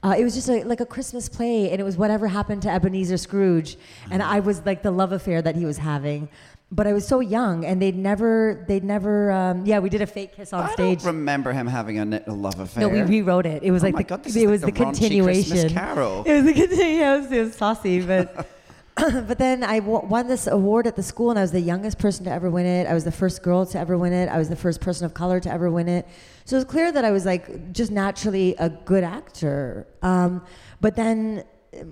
[0.04, 2.70] Uh, it was just a, like a Christmas play, and it was whatever happened to
[2.70, 3.78] Ebenezer Scrooge,
[4.12, 6.30] and I was like the love affair that he was having.
[6.72, 10.08] But I was so young, and they'd never, they'd never, um, yeah, we did a
[10.08, 10.72] fake kiss on stage.
[10.72, 10.98] I stage.
[11.04, 12.82] don't remember him having a little love affair.
[12.82, 13.64] No, we rewrote it.
[13.64, 14.94] It was Oh like my the, God, this it is was like the the raunchy
[14.94, 15.52] continuation.
[15.52, 16.24] Christmas Carol.
[16.28, 17.34] It was the continuation.
[17.34, 18.48] It was saucy, but
[19.28, 22.00] but then I w- won this award at the school, and I was the youngest
[22.00, 22.88] person to ever win it.
[22.88, 24.30] I was the first girl to ever win it.
[24.30, 26.08] I was the first person of color to ever win it.
[26.46, 29.88] So it was clear that I was like just naturally a good actor.
[30.02, 30.46] Um,
[30.80, 31.44] but then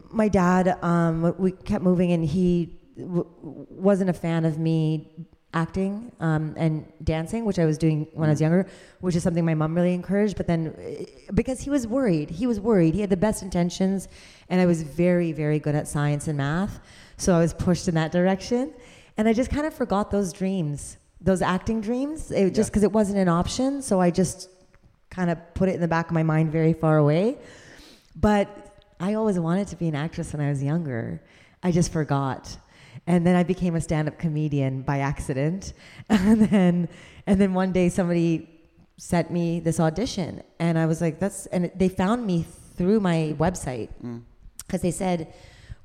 [0.10, 6.12] my dad, um, we kept moving, and he w- wasn't a fan of me acting
[6.20, 8.66] um, and dancing, which I was doing when I was younger,
[9.02, 10.36] which is something my mom really encouraged.
[10.36, 12.94] But then, uh, because he was worried, he was worried.
[12.94, 14.08] He had the best intentions,
[14.50, 16.80] and I was very, very good at science and math,
[17.18, 18.74] so I was pushed in that direction,
[19.18, 22.92] and I just kind of forgot those dreams, those acting dreams, it, just because it
[22.92, 23.82] wasn't an option.
[23.82, 24.50] So I just
[25.10, 27.38] kind of put it in the back of my mind very far away.
[28.16, 28.48] But
[29.00, 31.22] I always wanted to be an actress when I was younger.
[31.62, 32.58] I just forgot.
[33.06, 35.74] And then I became a stand-up comedian by accident.
[36.10, 36.90] And then
[37.26, 38.50] and then one day somebody
[38.98, 40.44] sent me this audition.
[40.60, 42.46] And I was like that's and they found me
[42.78, 43.90] through my website.
[44.04, 44.22] Mm.
[44.60, 45.34] Because they said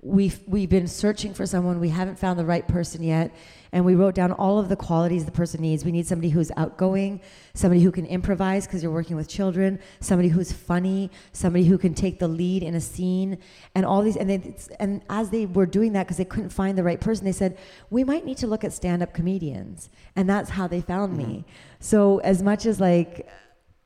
[0.00, 1.80] we've we've been searching for someone.
[1.80, 3.32] We haven't found the right person yet
[3.72, 5.84] and we wrote down all of the qualities the person needs.
[5.84, 7.20] We need somebody who's outgoing
[7.54, 11.92] somebody who can improvise because you're working with children somebody who's funny somebody who can
[11.92, 13.36] take the lead in a scene
[13.74, 16.78] and all these and they and as they were doing that because they couldn't find
[16.78, 17.58] the right person they said
[17.90, 19.90] we might need to look at stand-up comedians.
[20.14, 21.24] And that's how they found me.
[21.24, 21.50] Mm-hmm.
[21.80, 23.28] So as much as like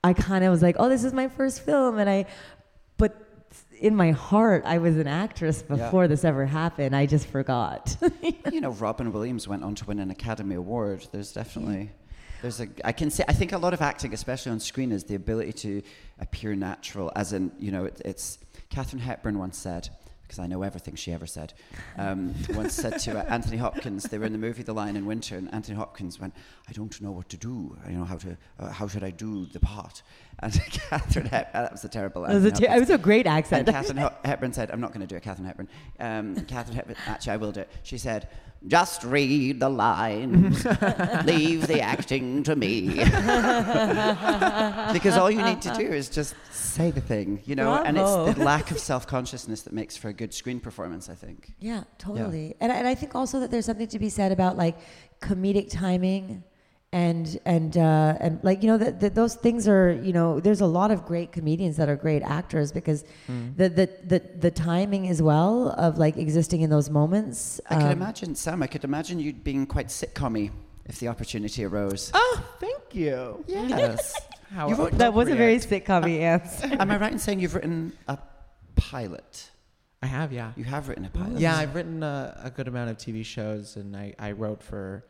[0.05, 2.27] i kind of was like oh this is my first film and i
[3.83, 6.95] in my heart, I was an actress before this ever happened.
[6.95, 7.97] I just forgot.
[8.53, 11.09] you know, Robin Williams went on to win an Academy Award.
[11.11, 11.91] There's definitely,
[12.43, 15.03] there's a, I can say, I think a lot of acting, especially on screen, is
[15.03, 15.83] the ability to
[16.21, 17.11] appear natural.
[17.17, 18.39] As in, you know, it, it's,
[18.71, 19.89] Katharine Hepburn once said,
[20.23, 21.53] because I know everything she ever said,
[21.99, 25.07] um, once said to uh, Anthony Hopkins, they were in the movie The Lion in
[25.07, 26.35] Winter, and Anthony Hopkins went,
[26.69, 27.77] I don't know what to do.
[27.85, 30.03] I don't know how to, uh, how should I do the part?
[30.39, 33.27] And Katharine Hepburn, that was a terrible it, was a ter- it was a great
[33.27, 33.69] accent.
[33.69, 35.69] and Katharine Hepburn said, I'm not going to do it, Katharine Hepburn.
[36.01, 37.71] Um, Katharine Hepburn, actually, I will do it.
[37.83, 38.29] She said,
[38.67, 40.65] just read the lines,
[41.25, 42.89] leave the acting to me.
[44.93, 48.37] because all you need to do is just say the thing, you know, and it's
[48.37, 51.55] the lack of self consciousness that makes for a good screen performance, I think.
[51.59, 52.55] Yeah, totally.
[52.61, 54.77] And, and I think also that there's something to be said about like
[55.21, 56.45] comedic timing
[56.93, 60.61] and and uh, and like you know that that those things are you know there's
[60.61, 63.05] a lot of great comedians that are great actors because
[63.57, 67.61] the, the the the timing as well of like existing in those moments.
[67.71, 70.51] I could um, imagine, Sam, I could imagine you being quite sitcommy
[70.85, 72.11] if the opportunity arose.
[72.13, 73.43] Oh, thank you.
[73.47, 74.21] Yes.
[74.53, 76.67] How You wrote- That was a very sitcommy answer.
[76.79, 78.19] Am I right in saying you've written a
[78.77, 79.51] pilot?
[80.03, 80.53] I have, yeah.
[80.57, 81.39] You have written a pilot?
[81.39, 85.05] Yeah, I've written a, a good amount of TV shows, and I, I wrote for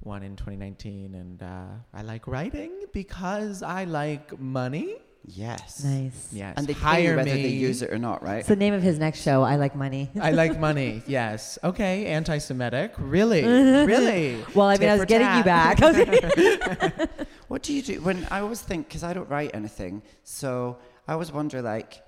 [0.00, 1.14] one in 2019.
[1.14, 4.96] And uh, I like writing because I like money.
[5.30, 5.84] Yes.
[5.84, 6.28] nice.
[6.32, 7.42] Yes, And they hire you whether me.
[7.42, 8.38] they use it or not, right?
[8.38, 9.42] It's the name of his next show.
[9.42, 10.10] I like money.
[10.20, 11.02] I like money.
[11.06, 11.58] Yes.
[11.62, 12.06] Okay.
[12.06, 12.94] Anti-Semitic.
[12.96, 13.44] Really?
[13.44, 14.42] really?
[14.54, 17.08] Well, I mean, Tit I was for getting you back.
[17.48, 20.76] What do you do when I always think because I don't write anything, so
[21.08, 22.02] I always wonder like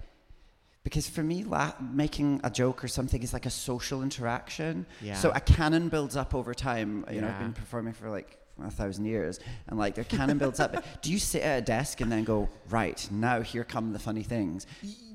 [0.83, 4.87] because for me la- making a joke or something is like a social interaction.
[5.01, 5.15] Yeah.
[5.15, 7.05] So a canon builds up over time.
[7.11, 10.61] You know, I've been performing for like a thousand years, and like the canon builds
[10.61, 10.85] up.
[11.03, 13.41] Do you sit at a desk and then go right now?
[13.43, 14.67] Here come the funny things.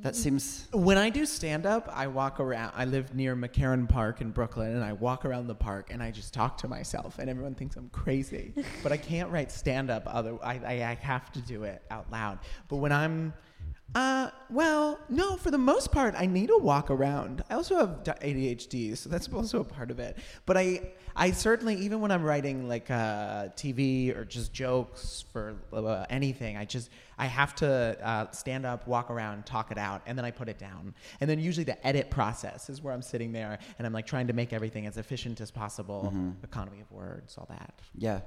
[0.01, 2.74] That seems When I do stand up, I walk around.
[2.76, 6.11] I live near McCarren Park in Brooklyn, and I walk around the park and I
[6.11, 8.53] just talk to myself, and everyone thinks I'm crazy.
[8.84, 10.03] but I can't write stand up.
[10.05, 12.38] Other, I, I, I have to do it out loud.
[12.68, 13.34] But when I'm,
[13.94, 17.44] uh, well, no, for the most part, I need to walk around.
[17.50, 20.18] I also have ADHD, so that's also a part of it.
[20.46, 25.56] But I, I certainly, even when I'm writing like uh, TV or just jokes for
[25.72, 30.02] uh, anything, I just I have to uh, stand up, walk around, talk it out,
[30.06, 30.94] and then I put it down.
[31.22, 34.28] And then usually the edit process is where I'm sitting there and I'm like trying
[34.28, 36.14] to make everything as efficient as possible,
[36.44, 37.74] economy of words, all that.
[37.98, 38.20] yeah.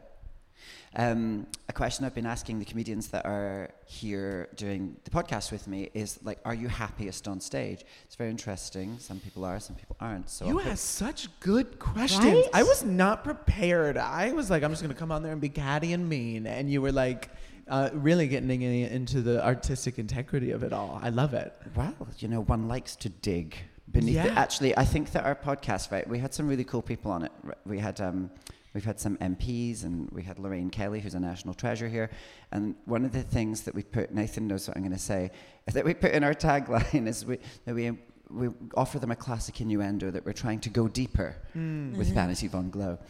[0.97, 5.67] Um, a question I've been asking the comedians that are here doing the podcast with
[5.69, 7.85] me is like, are you happiest on stage?
[8.07, 8.99] It's very interesting.
[8.99, 10.31] Some people are, some people aren't.
[10.31, 12.25] So You ask such good questions.
[12.25, 12.45] Right?
[12.55, 13.97] I was not prepared.
[13.99, 16.47] I was like, I'm just going to come on there and be catty and mean.
[16.47, 17.29] And you were like,
[17.69, 20.99] uh, really getting in- into the artistic integrity of it all.
[21.03, 21.53] I love it.
[21.77, 23.57] Well, you know, one likes to dig
[23.93, 24.33] beneath it.
[24.37, 27.33] Actually, I think that our podcast, right, we had some really cool people on it.
[27.67, 28.31] We had, um,
[28.79, 32.11] we've had some MPs and we had Lorraine Kelly, who's a national treasure here.
[32.53, 35.33] And one of the things that we put, Nathan knows what I'm going to say,
[35.66, 37.91] is that we put in our tagline is we, that we,
[38.31, 42.70] we offer them a classic innuendo that we're trying to go deeper with Vanity Von
[42.70, 43.01] Glow.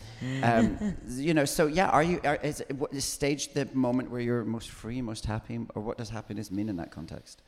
[0.43, 4.11] Um, you know, so yeah, are you, are, is, it- what, is stage the moment
[4.11, 7.43] where you're most free, most happy, or what does happiness mean in that context?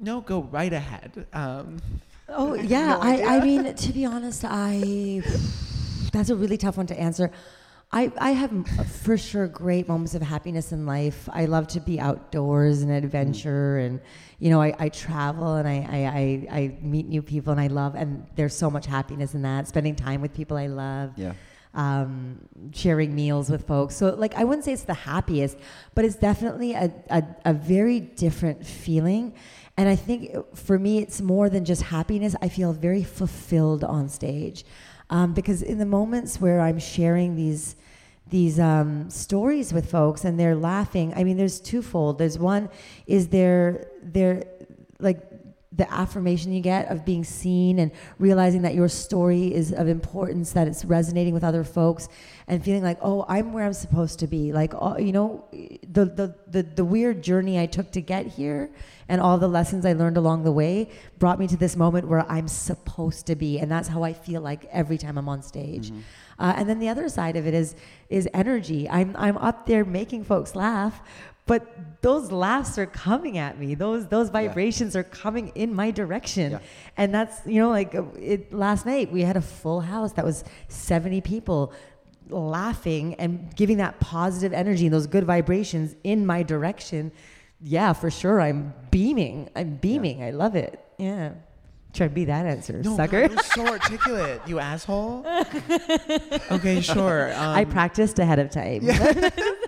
[0.00, 1.26] No, go right ahead.
[1.34, 1.82] Um,
[2.30, 5.22] Oh yeah, no I, I mean to be honest, I
[6.12, 7.30] that's a really tough one to answer.
[7.90, 8.50] I, I have
[9.02, 11.26] for sure great moments of happiness in life.
[11.32, 13.98] I love to be outdoors and adventure, and
[14.38, 15.98] you know I, I travel and I, I,
[16.52, 19.68] I, I meet new people and I love and there's so much happiness in that.
[19.68, 21.32] Spending time with people I love Yeah.
[21.72, 22.40] um,
[22.74, 23.96] sharing meals with folks.
[23.96, 25.56] So, like, I wouldn't say it's the happiest,
[25.94, 29.32] but it's definitely a, a, a very different feeling.
[29.78, 32.36] And I think uh, for me, it's more than just happiness.
[32.42, 34.66] I feel very fulfilled on stage
[35.10, 37.76] um, because in the moments where I'm sharing these
[38.30, 41.14] these um, stories with folks and they're laughing.
[41.16, 42.18] I mean, there's twofold.
[42.18, 42.68] There's one
[43.06, 44.44] is there there
[45.00, 45.20] like
[45.70, 50.52] the affirmation you get of being seen and realizing that your story is of importance,
[50.52, 52.08] that it's resonating with other folks,
[52.46, 54.50] and feeling like, oh, I'm where I'm supposed to be.
[54.50, 58.70] Like, oh, you know, the, the, the, the weird journey I took to get here
[59.10, 62.30] and all the lessons I learned along the way brought me to this moment where
[62.30, 63.58] I'm supposed to be.
[63.58, 65.90] And that's how I feel like every time I'm on stage.
[65.90, 66.00] Mm-hmm.
[66.38, 67.74] Uh, and then the other side of it is
[68.08, 68.88] is energy.
[68.88, 71.00] I'm I'm up there making folks laugh,
[71.48, 73.74] but those laughs are coming at me.
[73.74, 76.58] Those those vibrations are coming in my direction, Yeah.
[76.96, 77.92] and that's you know like
[78.32, 81.72] it, last night we had a full house that was 70 people
[82.30, 87.10] laughing and giving that positive energy and those good vibrations in my direction.
[87.60, 88.40] Yeah, for sure.
[88.40, 89.48] I'm beaming.
[89.56, 90.22] I'm beaming.
[90.22, 90.78] I love it.
[90.98, 91.32] Yeah.
[91.94, 93.22] Try to be that answer, No, sucker.
[93.22, 95.24] God, you're so articulate, you asshole.
[96.52, 97.32] okay, sure.
[97.32, 98.82] Um, I practiced ahead of time.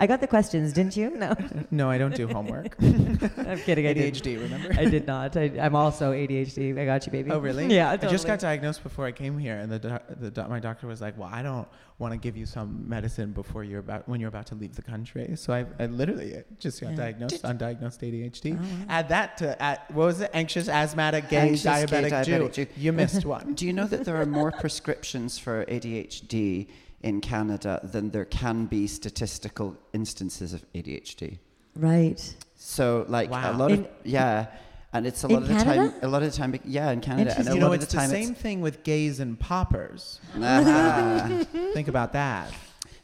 [0.00, 1.10] I got the questions, didn't you?
[1.10, 1.34] No,
[1.72, 2.76] no, I don't do homework.
[2.80, 3.86] I'm kidding.
[3.86, 4.14] I did.
[4.14, 4.72] ADHD, remember?
[4.78, 5.36] I did not.
[5.36, 6.78] I, I'm also ADHD.
[6.78, 7.30] I got you, baby.
[7.32, 7.66] Oh, really?
[7.78, 10.60] Yeah, I just got diagnosed before I came here, and the, doc- the doc- my
[10.60, 11.66] doctor was like, "Well, I don't
[11.98, 14.82] want to give you some medicine before you're about when you're about to leave the
[14.82, 16.96] country." So I, I literally just got Yeah.
[16.96, 18.58] diagnosed, undiagnosed ADHD.
[18.60, 18.84] Oh.
[18.88, 20.30] Add that to at, what was it?
[20.32, 22.32] Anxious, asthmatic, gay, Anxious, gay, diabetic, Jew.
[22.38, 22.66] diabetic Jew.
[22.76, 23.54] You missed one.
[23.54, 26.68] Do you know that there are more prescriptions for ADHD
[27.02, 31.38] in Canada then there can be statistical instances of ADHD?
[31.76, 32.34] Right.
[32.56, 33.52] So, like Wow.
[33.52, 34.46] a lot In- of yeah,
[34.92, 35.90] and it's a lot of the Canada?
[35.92, 36.00] time.
[36.02, 37.86] A lot of the time, yeah, in Canada, and a you lot know, of it's
[37.92, 40.20] the the time, same thing with gays and poppers.
[40.34, 41.44] It's, Ah.
[41.74, 42.52] Think about that.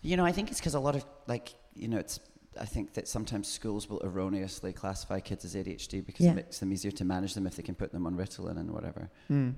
[0.03, 2.21] you know, I think it's because a lot of like you know, it's.
[2.61, 6.31] I think that sometimes schools will erroneously classify kids as ADHD because Yeah.
[6.33, 8.71] it makes them easier to manage them if they can put them on Ritalin and
[8.71, 9.11] whatever.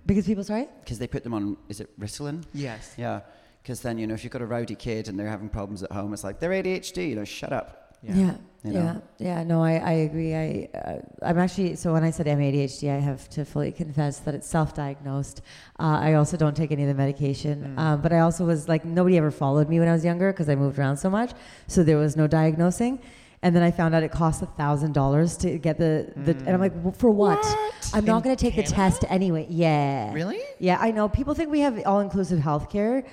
[0.07, 0.67] Because people, sorry?
[0.83, 2.43] Because they put them on, is it Ritalin?
[2.55, 2.95] Yes.
[2.97, 3.21] Yeah.
[3.67, 5.91] Because then, you know, if you've got a rowdy kid and they're having problems at
[5.91, 7.97] home, it's like, they're ADHD, you know, shut up.
[8.01, 8.15] Yeah.
[8.15, 8.71] You Yeah.
[8.73, 9.03] know?
[9.19, 9.43] Yeah.
[9.43, 10.37] No, I, I agree.
[10.37, 14.21] I, uh, I'm actually, so when I said I'm ADHD, I have to fully confess
[14.21, 15.43] that it's self diagnosed.
[15.81, 17.75] Uh, I also don't take any of the medication.
[17.77, 17.81] Mm.
[17.81, 20.49] Um, but I also was like, nobody ever followed me when I was younger because
[20.49, 21.33] I moved around so much.
[21.67, 23.01] So there was no diagnosing.
[23.43, 26.51] And then I found out it cost a thousand dollars to get the, the and
[26.51, 27.45] I'm like, well, for what?
[27.93, 29.49] I'm not going to take the test anyway.
[29.51, 30.13] Yeah.
[30.13, 30.41] Really?
[30.61, 31.09] Yeah, I know.
[31.09, 33.05] People think we have all inclusive health care.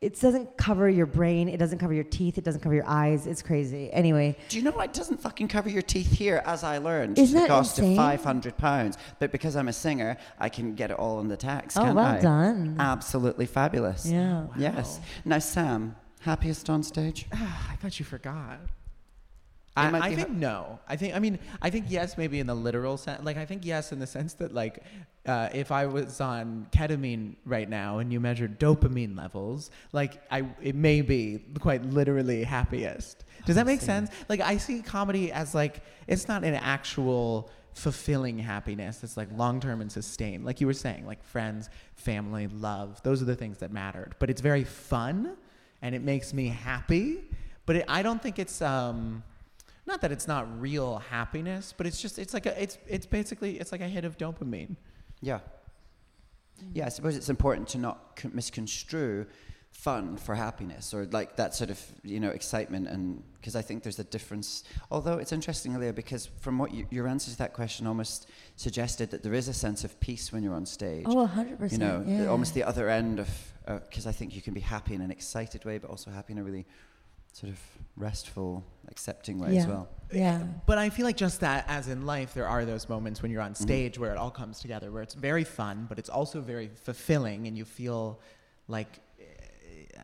[0.00, 1.46] It doesn't cover your brain.
[1.50, 2.38] It doesn't cover your teeth.
[2.38, 3.26] It doesn't cover your eyes.
[3.26, 3.92] It's crazy.
[3.92, 4.86] Anyway, Do you know what?
[4.86, 7.18] It doesn't fucking cover your teeth here, as I learned.
[7.18, 7.96] Isn't it that cost insane?
[7.96, 11.36] five hundred pounds, but because I'm a singer, I can get it all on the
[11.36, 11.76] tax.
[11.76, 12.18] Oh, can't well I?
[12.20, 12.76] done.
[12.78, 14.06] Absolutely fabulous.
[14.06, 14.46] Yeah.
[14.56, 15.00] Yes.
[15.26, 17.26] Now, Sam, happiest on stage?
[17.32, 18.58] I thought you forgot.
[19.80, 20.78] I, I think no.
[20.88, 23.24] I think I mean I think yes, maybe in the literal sense.
[23.24, 24.82] Like I think yes, in the sense that like
[25.26, 30.44] uh, if I was on ketamine right now and you measured dopamine levels, like I
[30.62, 33.24] it may be quite literally happiest.
[33.46, 34.10] Does that make sense?
[34.28, 39.02] Like I see comedy as like it's not an actual fulfilling happiness.
[39.02, 40.44] It's like long term and sustained.
[40.44, 43.02] Like you were saying, like friends, family, love.
[43.02, 44.14] Those are the things that mattered.
[44.18, 45.36] But it's very fun
[45.82, 47.24] and it makes me happy.
[47.66, 49.22] But it, I don't think it's um,
[49.90, 53.58] not that it's not real happiness, but it's just it's like a it's it's basically
[53.60, 54.76] it's like a hit of dopamine.
[55.20, 55.40] Yeah.
[56.72, 59.26] Yeah, I suppose it's important to not con- misconstrue
[59.72, 62.86] fun for happiness or like that sort of, you know, excitement.
[62.88, 64.64] And because I think there's a difference.
[64.90, 69.10] Although it's interesting, Leah, because from what you, your answer to that question almost suggested
[69.12, 71.06] that there is a sense of peace when you're on stage.
[71.08, 71.72] Oh, 100%.
[71.72, 72.26] you know, the- yeah.
[72.26, 73.28] almost the other end of,
[73.66, 76.32] uh, because I think you can be happy in an excited way, but also happy
[76.34, 76.66] in a really
[77.32, 77.58] sort of
[77.96, 79.60] restful, accepting way yeah.
[79.60, 79.88] as well.
[80.12, 80.42] Yeah.
[80.66, 83.42] But I feel like just that, as in life, there are those moments when you're
[83.42, 86.68] on stage where it all comes together, where it's very fun, but it's also very
[86.68, 88.20] fulfilling, and you feel
[88.66, 89.24] like eh,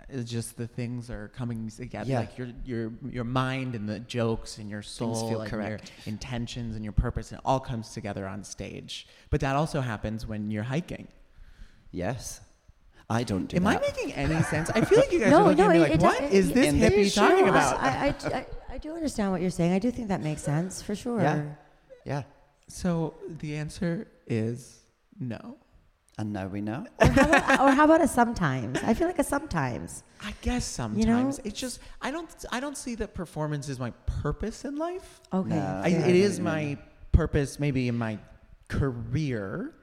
[0.08, 2.10] it's just the things are coming together.
[2.10, 2.20] Yeah.
[2.20, 5.92] Like your your your mind and the jokes and your soul feel and correct.
[6.04, 9.06] your intentions and your purpose, and it all comes together on stage.
[9.30, 11.08] But that also happens when you're hiking.
[11.90, 12.40] Yes.
[13.08, 14.68] I don't do Am I making any sense?
[14.70, 16.20] I feel like you guys No, are looking no, at me it- like, it- what
[16.22, 17.80] it- is this In the- hippie talking No, about?
[17.80, 19.72] I, I, I, I do understand what you're saying.
[19.72, 21.20] I do think that makes sense for sure.
[21.20, 21.42] Yeah.
[22.04, 22.22] Yeah.
[22.68, 24.80] so the answer is
[25.20, 25.56] no.
[26.18, 26.86] And now we know.
[26.98, 28.78] Or, how about, or how about a sometimes?
[28.82, 30.02] I feel like a sometimes.
[30.24, 31.30] I guess sometimes You know?
[31.44, 33.90] it's just I don't I don't see that performance is my
[34.22, 35.20] purpose in life.
[35.32, 35.50] Okay.
[35.50, 35.80] No.
[35.84, 36.08] I, fair.
[36.08, 36.44] it is Yeah.
[36.44, 36.78] my
[37.12, 38.18] purpose maybe in my
[38.68, 39.74] career,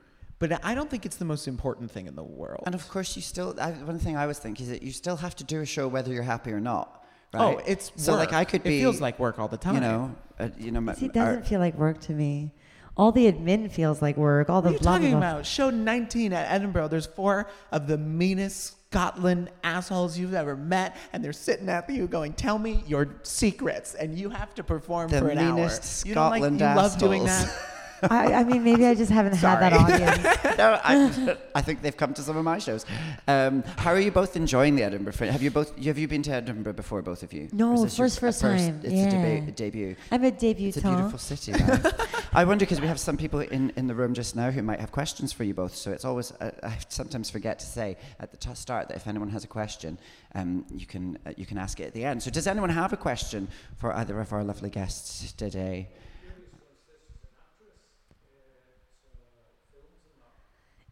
[0.49, 2.63] but I don't think it's the most important thing in the world.
[2.65, 3.55] And of course, you still.
[3.59, 5.87] I, one thing I always think is that you still have to do a show
[5.87, 7.05] whether you're happy or not.
[7.33, 7.55] Right?
[7.57, 8.33] oh, it's so like.
[8.33, 8.77] I could be.
[8.77, 9.75] It feels like work all the time.
[9.75, 10.15] You know.
[10.39, 10.81] Uh, you know.
[10.81, 12.51] my- See, it doesn't feel like work to me.
[12.97, 14.49] All the admin feels like work.
[14.49, 15.31] All the What the are you blah, talking blah, blah.
[15.37, 15.45] about?
[15.45, 16.89] Show 19 at Edinburgh.
[16.89, 22.05] There's four of the meanest Scotland assholes you've ever met, and they're sitting at you
[22.05, 25.55] going, "Tell me your secrets," and you have to perform The for an hour.
[25.55, 27.49] meanest you don't like, Scotland you love doing assholes.
[27.55, 27.69] that.
[28.09, 29.93] I, I mean, maybe I just haven't had that Sorry.
[29.93, 30.23] audience.
[30.57, 32.85] no, I, I think they've come to some of my shows.
[33.27, 35.13] Um, how are you both enjoying the Edinburgh?
[35.13, 35.77] Have you both?
[35.83, 37.49] Have you been to Edinburgh before, both of you?
[37.51, 39.09] No, this your first- first time, It's yeah.
[39.09, 39.95] a deba- debut.
[40.11, 40.69] I'm a debut.
[40.69, 41.53] It's a beautiful city.
[42.33, 44.79] I wonder because we have some people in, in the room just now who might
[44.79, 45.75] have questions for you both.
[45.75, 49.07] So it's always uh, I sometimes forget to say at the t- start that if
[49.07, 49.97] anyone has a question,
[50.35, 52.23] um, you can uh, you can ask it at the end.
[52.23, 53.47] So does anyone have a question
[53.77, 55.89] for either of our lovely guests today?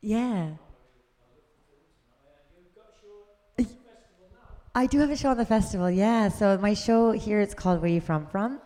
[0.02, 0.52] Yeah.
[4.74, 6.30] I do have a show on the festival, yeah.
[6.30, 8.62] So my show here, it's called Where You From From.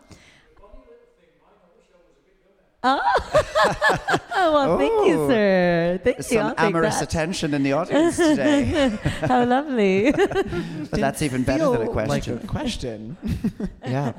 [2.84, 4.18] Oh,
[4.52, 5.28] well, thank you, Oh.
[5.28, 6.00] sir.
[6.02, 6.22] Thank you.
[6.22, 7.04] Some I'll take amorous that.
[7.04, 8.88] attention in the audience today,
[9.20, 10.12] How lovely.
[10.90, 12.34] but that's even better than a question.
[12.34, 13.16] Like a question.
[13.86, 14.12] yeah.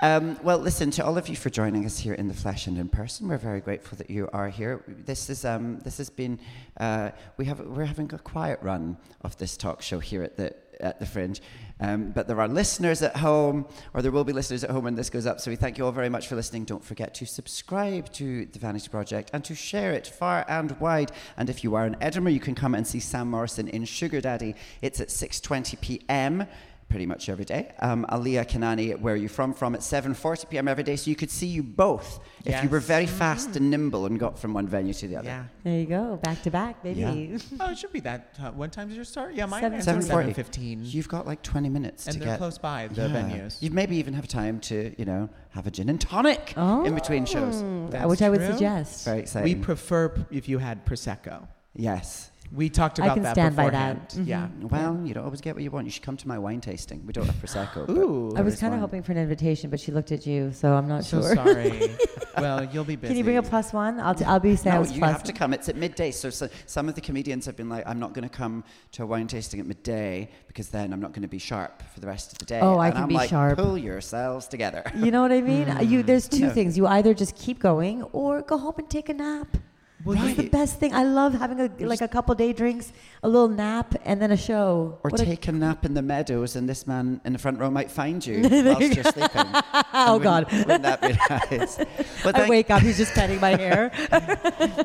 [0.00, 2.76] Um, well, listen to all of you for joining us here in the flesh and
[2.78, 3.28] in person.
[3.28, 4.82] We're very grateful that you are here.
[4.88, 6.38] This is um, this has been
[6.78, 10.54] uh, we have we're having a quiet run of this talk show here at the
[10.82, 11.40] at the Fringe,
[11.80, 14.94] um, but there are listeners at home, or there will be listeners at home when
[14.94, 15.40] this goes up.
[15.40, 16.64] So we thank you all very much for listening.
[16.64, 21.12] Don't forget to subscribe to the Vanity Project and to share it far and wide.
[21.36, 24.20] And if you are in Edinburgh, you can come and see Sam Morrison in Sugar
[24.20, 24.54] Daddy.
[24.80, 26.46] It's at 6:20 p.m
[26.92, 27.72] pretty much every day.
[27.80, 29.54] Um, Aliya Kanani, where are you from?
[29.54, 30.68] From at 7:40 p.m.
[30.68, 32.86] every day, so you could see you both if you were Yes.
[32.94, 35.28] very fast and nimble and got from one venue to the other.
[35.28, 35.44] yeah.
[35.64, 36.18] there you go.
[36.22, 37.00] Back to back, baby.
[37.00, 37.38] Yeah.
[37.60, 38.20] Oh, it should be that.
[38.38, 39.34] Uh, what time does your start?
[39.34, 40.34] Yeah, mine Seven is 7:40.
[40.34, 40.92] 7:15.
[40.94, 43.62] You've got like 20 minutes And to they're get close by, the venues.
[43.62, 46.84] You maybe even have time to, you know, have a gin and tonic Oh.
[46.84, 47.56] in between shows.
[47.90, 49.06] That's Which I would suggest.
[49.06, 49.44] Very exciting.
[49.50, 51.48] We prefer p- if you had prosecco.
[51.74, 52.28] yes.
[52.54, 54.10] We talked I about can that stand by that.
[54.10, 54.28] beforehand.
[54.28, 54.48] Yeah.
[54.68, 55.86] Well, you don't always get what you want.
[55.86, 57.02] You should come to my wine tasting.
[57.06, 57.88] We don't have prosecco.
[57.88, 58.34] Ooh.
[58.36, 60.86] I was kind of hoping for an invitation, but she looked at you, so I'm
[60.86, 61.22] not sure.
[61.22, 61.44] So sure.
[61.54, 61.90] sorry.
[62.36, 63.12] well, you'll be busy.
[63.12, 63.98] Can you bring a plus one?
[64.00, 65.54] I'll, t- I'll be No, Sam's you plus have to come.
[65.54, 66.10] It's at midday.
[66.10, 69.02] So, so some of the comedians have been like, I'm not going to come to
[69.04, 72.06] a wine tasting at midday because then I'm not going to be sharp for the
[72.06, 72.60] rest of the day.
[72.60, 73.56] Oh, I and can I'm be like, sharp.
[73.58, 74.82] Pull yourselves together.
[74.94, 75.70] You know what I mean?
[75.70, 76.50] Uh, You there's two No.
[76.50, 76.76] things.
[76.76, 79.56] You either just keep going or go home and take a nap.
[80.04, 80.92] Well, That's the best thing.
[80.94, 82.92] I love having a like a couple day drinks,
[83.22, 84.98] a little nap, and then a show.
[85.04, 87.70] Or What take a nap in the meadows, and this man in the front row
[87.70, 89.46] might find you whilst you're sleeping.
[89.94, 90.52] oh Wouldn't- God!
[90.52, 91.78] Wouldn't that be nice?
[92.24, 92.82] But I wake up.
[92.82, 93.90] He's just petting my hair.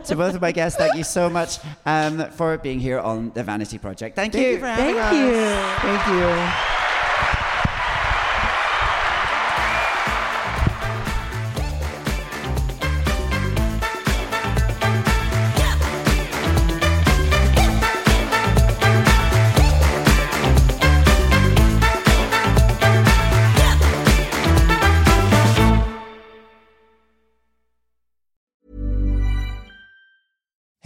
[0.06, 3.44] to both of my guests, thank you so much um, for being here on the
[3.44, 4.16] Vanity Project.
[4.16, 5.14] Thank, Thank you having Thank us.
[5.14, 5.88] you.
[5.90, 6.08] Thank
[6.72, 6.77] you.